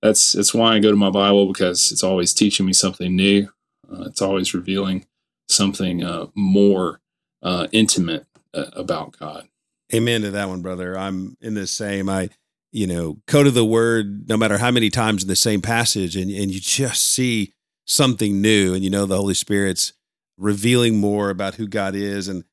that's 0.03 0.33
that's 0.33 0.53
why 0.53 0.75
I 0.75 0.81
go 0.81 0.91
to 0.91 0.97
my 0.97 1.11
Bible 1.11 1.47
because 1.47 1.91
it's 1.91 2.05
always 2.05 2.35
teaching 2.35 2.67
me 2.67 2.75
something 2.75 3.17
new. 3.17 3.49
Uh, 3.91 4.03
it's 4.03 4.21
always 4.21 4.53
revealing 4.53 5.07
something 5.49 6.05
uh, 6.05 6.27
more 6.35 7.01
uh, 7.43 7.69
intimate 7.73 8.27
uh, 8.53 8.67
about 8.75 9.19
God. 9.19 9.49
Amen 9.95 10.23
to 10.23 10.31
that 10.33 10.49
one, 10.49 10.61
brother. 10.61 10.99
I'm 10.99 11.37
in 11.41 11.55
the 11.55 11.67
same. 11.67 12.11
I 12.11 12.29
you 12.73 12.87
know 12.87 13.19
go 13.27 13.43
to 13.43 13.51
the 13.51 13.65
Word 13.65 14.29
no 14.29 14.37
matter 14.37 14.59
how 14.59 14.71
many 14.71 14.91
times 14.91 15.23
in 15.23 15.29
the 15.29 15.37
same 15.37 15.63
passage, 15.63 16.15
and 16.15 16.31
and 16.31 16.51
you 16.51 16.61
just 16.61 17.07
see 17.07 17.55
something 17.87 18.41
new 18.41 18.75
and 18.75 18.85
you 18.85 18.91
know 18.91 19.07
the 19.07 19.17
holy 19.17 19.35
spirit's 19.35 19.93
revealing 20.39 20.99
more 20.99 21.31
about 21.31 21.57
who 21.57 21.67
god 21.67 21.95
is. 21.95 22.29
And 22.29 22.45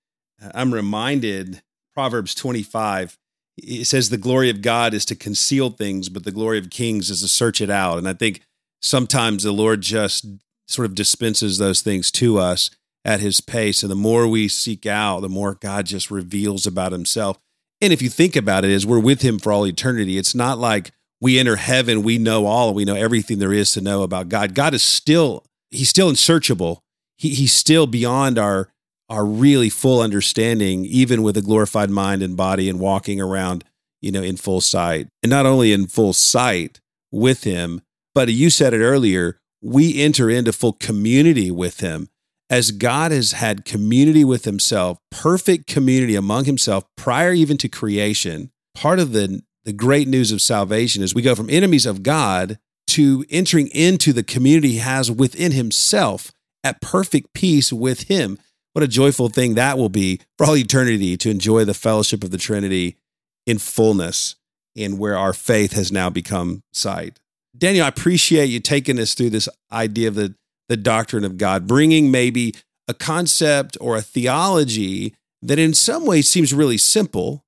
i'm 0.53 0.73
reminded 0.73 1.61
proverbs 1.93 2.33
25 2.33 3.17
it 3.57 3.85
says 3.85 4.09
the 4.09 4.17
glory 4.17 4.49
of 4.49 4.61
god 4.61 4.93
is 4.93 5.05
to 5.05 5.15
conceal 5.15 5.69
things 5.69 6.07
but 6.09 6.23
the 6.23 6.31
glory 6.31 6.57
of 6.57 6.69
kings 6.69 7.09
is 7.09 7.21
to 7.21 7.27
search 7.27 7.61
it 7.61 7.69
out. 7.69 7.97
And 7.97 8.07
i 8.07 8.13
think 8.13 8.41
sometimes 8.81 9.43
the 9.43 9.51
lord 9.51 9.81
just 9.81 10.25
sort 10.67 10.85
of 10.85 10.95
dispenses 10.95 11.57
those 11.57 11.81
things 11.81 12.11
to 12.11 12.37
us 12.37 12.69
at 13.05 13.21
his 13.21 13.41
pace. 13.41 13.81
And 13.81 13.91
the 13.91 13.95
more 13.95 14.27
we 14.27 14.47
seek 14.47 14.85
out 14.85 15.21
the 15.21 15.29
more 15.29 15.55
god 15.55 15.85
just 15.85 16.11
reveals 16.11 16.65
about 16.65 16.91
himself. 16.91 17.37
And 17.81 17.93
if 17.93 18.01
you 18.01 18.09
think 18.09 18.35
about 18.35 18.65
it 18.65 18.71
as 18.71 18.85
we're 18.85 18.99
with 18.99 19.21
him 19.21 19.39
for 19.39 19.51
all 19.51 19.67
eternity 19.67 20.17
it's 20.17 20.35
not 20.35 20.57
like 20.57 20.91
we 21.21 21.39
enter 21.39 21.57
heaven, 21.57 22.03
we 22.03 22.17
know 22.17 22.45
all, 22.45 22.73
we 22.73 22.85
know 22.85 22.95
everything 22.95 23.39
there 23.39 23.53
is 23.53 23.73
to 23.73 23.81
know 23.81 24.03
about 24.03 24.29
God. 24.29 24.55
God 24.55 24.73
is 24.73 24.83
still, 24.83 25.43
he's 25.69 25.89
still 25.89 26.09
unsearchable. 26.09 26.81
He, 27.17 27.29
he's 27.29 27.53
still 27.53 27.87
beyond 27.87 28.37
our, 28.37 28.69
our 29.09 29.25
really 29.25 29.69
full 29.69 30.01
understanding, 30.01 30.85
even 30.85 31.21
with 31.21 31.35
a 31.35 31.41
glorified 31.41 31.89
mind 31.89 32.21
and 32.21 32.37
body 32.37 32.69
and 32.69 32.79
walking 32.79 33.19
around, 33.19 33.63
you 34.01 34.11
know, 34.11 34.23
in 34.23 34.37
full 34.37 34.61
sight. 34.61 35.07
And 35.21 35.29
not 35.29 35.45
only 35.45 35.73
in 35.73 35.87
full 35.87 36.13
sight 36.13 36.79
with 37.11 37.43
him, 37.43 37.81
but 38.15 38.29
you 38.29 38.49
said 38.49 38.73
it 38.73 38.81
earlier, 38.81 39.37
we 39.61 40.01
enter 40.01 40.29
into 40.29 40.53
full 40.53 40.73
community 40.73 41.51
with 41.51 41.81
him 41.81 42.09
as 42.49 42.71
God 42.71 43.11
has 43.11 43.33
had 43.33 43.65
community 43.65 44.23
with 44.23 44.45
himself, 44.45 44.97
perfect 45.11 45.67
community 45.67 46.15
among 46.15 46.45
himself 46.45 46.85
prior 46.95 47.33
even 47.33 47.57
to 47.57 47.69
creation. 47.69 48.51
Part 48.73 48.99
of 48.99 49.11
the 49.11 49.41
the 49.69 49.73
great 49.73 50.07
news 50.07 50.31
of 50.31 50.41
salvation 50.41 51.03
is 51.03 51.13
we 51.13 51.21
go 51.21 51.35
from 51.35 51.47
enemies 51.47 51.85
of 51.85 52.01
God 52.01 52.57
to 52.87 53.23
entering 53.29 53.67
into 53.67 54.11
the 54.11 54.23
community 54.23 54.69
he 54.69 54.77
has 54.77 55.11
within 55.11 55.51
himself 55.51 56.31
at 56.63 56.81
perfect 56.81 57.35
peace 57.35 57.71
with 57.71 58.07
him. 58.07 58.39
What 58.73 58.81
a 58.81 58.87
joyful 58.87 59.29
thing 59.29 59.53
that 59.53 59.77
will 59.77 59.89
be 59.89 60.21
for 60.39 60.47
all 60.47 60.57
eternity 60.57 61.15
to 61.17 61.29
enjoy 61.29 61.65
the 61.65 61.75
fellowship 61.75 62.23
of 62.23 62.31
the 62.31 62.39
Trinity 62.39 62.97
in 63.45 63.59
fullness 63.59 64.37
in 64.75 64.97
where 64.97 65.15
our 65.15 65.33
faith 65.33 65.73
has 65.73 65.91
now 65.91 66.09
become 66.09 66.63
sight. 66.73 67.19
Daniel, 67.55 67.85
I 67.85 67.89
appreciate 67.89 68.47
you 68.47 68.59
taking 68.59 68.99
us 68.99 69.13
through 69.13 69.29
this 69.29 69.47
idea 69.71 70.07
of 70.07 70.15
the, 70.15 70.33
the 70.67 70.77
doctrine 70.77 71.23
of 71.23 71.37
God, 71.37 71.67
bringing 71.67 72.09
maybe 72.09 72.55
a 72.87 72.95
concept 72.95 73.77
or 73.79 73.97
a 73.97 74.01
theology 74.01 75.13
that 75.43 75.59
in 75.59 75.75
some 75.75 76.07
ways 76.07 76.27
seems 76.27 76.55
really 76.55 76.79
simple. 76.79 77.45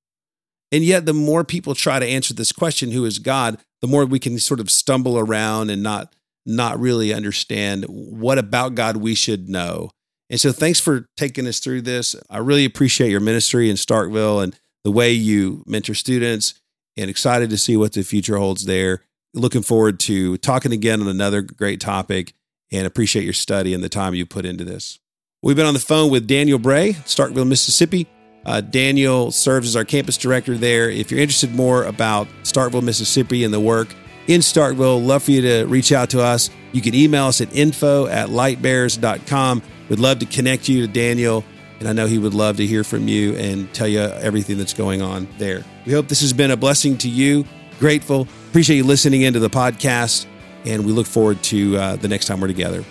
And 0.71 0.83
yet, 0.83 1.05
the 1.05 1.13
more 1.13 1.43
people 1.43 1.75
try 1.75 1.99
to 1.99 2.05
answer 2.05 2.33
this 2.33 2.51
question, 2.51 2.91
who 2.91 3.05
is 3.05 3.19
God, 3.19 3.57
the 3.81 3.87
more 3.87 4.05
we 4.05 4.19
can 4.19 4.39
sort 4.39 4.59
of 4.59 4.69
stumble 4.69 5.19
around 5.19 5.69
and 5.69 5.83
not, 5.83 6.15
not 6.45 6.79
really 6.79 7.13
understand 7.13 7.85
what 7.87 8.37
about 8.37 8.75
God 8.75 8.97
we 8.97 9.13
should 9.13 9.49
know. 9.49 9.89
And 10.29 10.39
so, 10.39 10.51
thanks 10.51 10.79
for 10.79 11.07
taking 11.17 11.45
us 11.45 11.59
through 11.59 11.81
this. 11.81 12.15
I 12.29 12.37
really 12.37 12.65
appreciate 12.65 13.11
your 13.11 13.19
ministry 13.19 13.69
in 13.69 13.75
Starkville 13.75 14.43
and 14.43 14.55
the 14.83 14.91
way 14.91 15.11
you 15.11 15.63
mentor 15.67 15.93
students, 15.93 16.55
and 16.97 17.09
excited 17.09 17.49
to 17.49 17.57
see 17.57 17.77
what 17.77 17.93
the 17.93 18.03
future 18.03 18.37
holds 18.37 18.65
there. 18.65 19.03
Looking 19.33 19.61
forward 19.61 19.99
to 20.01 20.37
talking 20.37 20.73
again 20.73 21.01
on 21.01 21.07
another 21.07 21.41
great 21.41 21.79
topic 21.79 22.33
and 22.71 22.85
appreciate 22.85 23.23
your 23.23 23.33
study 23.33 23.73
and 23.73 23.83
the 23.83 23.89
time 23.89 24.13
you 24.13 24.25
put 24.25 24.45
into 24.45 24.63
this. 24.63 24.99
We've 25.43 25.55
been 25.55 25.65
on 25.65 25.73
the 25.73 25.79
phone 25.79 26.11
with 26.11 26.27
Daniel 26.27 26.59
Bray, 26.59 26.93
Starkville, 26.93 27.47
Mississippi. 27.47 28.07
Uh, 28.45 28.61
Daniel 28.61 29.31
serves 29.31 29.69
as 29.69 29.75
our 29.75 29.85
campus 29.85 30.17
director 30.17 30.57
there. 30.57 30.89
If 30.89 31.11
you're 31.11 31.19
interested 31.19 31.53
more 31.53 31.83
about 31.83 32.27
Starkville, 32.43 32.83
Mississippi 32.83 33.43
and 33.43 33.53
the 33.53 33.59
work 33.59 33.93
in 34.27 34.41
Starkville, 34.41 35.05
love 35.05 35.23
for 35.23 35.31
you 35.31 35.41
to 35.41 35.65
reach 35.65 35.91
out 35.91 36.09
to 36.11 36.21
us. 36.21 36.49
You 36.71 36.81
can 36.81 36.95
email 36.95 37.25
us 37.25 37.41
at 37.41 37.55
info 37.55 38.07
at 38.07 38.29
lightbearers.com. 38.29 39.61
We'd 39.89 39.99
love 39.99 40.19
to 40.19 40.25
connect 40.25 40.69
you 40.69 40.85
to 40.85 40.91
Daniel, 40.91 41.43
and 41.79 41.87
I 41.87 41.93
know 41.93 42.07
he 42.07 42.17
would 42.17 42.33
love 42.33 42.57
to 42.57 42.65
hear 42.65 42.83
from 42.83 43.07
you 43.07 43.35
and 43.35 43.71
tell 43.73 43.87
you 43.87 43.99
everything 43.99 44.57
that's 44.57 44.73
going 44.73 45.01
on 45.01 45.27
there. 45.37 45.63
We 45.85 45.91
hope 45.91 46.07
this 46.07 46.21
has 46.21 46.33
been 46.33 46.51
a 46.51 46.57
blessing 46.57 46.97
to 46.99 47.09
you. 47.09 47.45
Grateful. 47.79 48.27
Appreciate 48.49 48.77
you 48.77 48.83
listening 48.83 49.23
into 49.23 49.39
the 49.39 49.49
podcast, 49.49 50.25
and 50.65 50.85
we 50.85 50.93
look 50.93 51.07
forward 51.07 51.43
to 51.43 51.77
uh, 51.77 51.95
the 51.97 52.07
next 52.07 52.25
time 52.25 52.39
we're 52.39 52.47
together. 52.47 52.83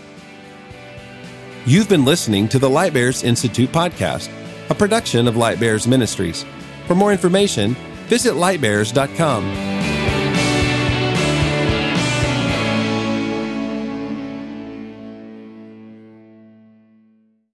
You've 1.67 1.89
been 1.89 2.05
listening 2.05 2.49
to 2.49 2.59
the 2.59 2.69
Light 2.69 2.93
Bearers 2.93 3.23
Institute 3.23 3.71
podcast, 3.71 4.29
a 4.71 4.75
production 4.75 5.29
of 5.29 5.37
Light 5.37 5.61
Bearers 5.61 5.87
Ministries. 5.87 6.47
For 6.87 6.95
more 6.95 7.13
information, 7.13 7.75
visit 8.09 8.35
lightbearers.com. 8.35 9.90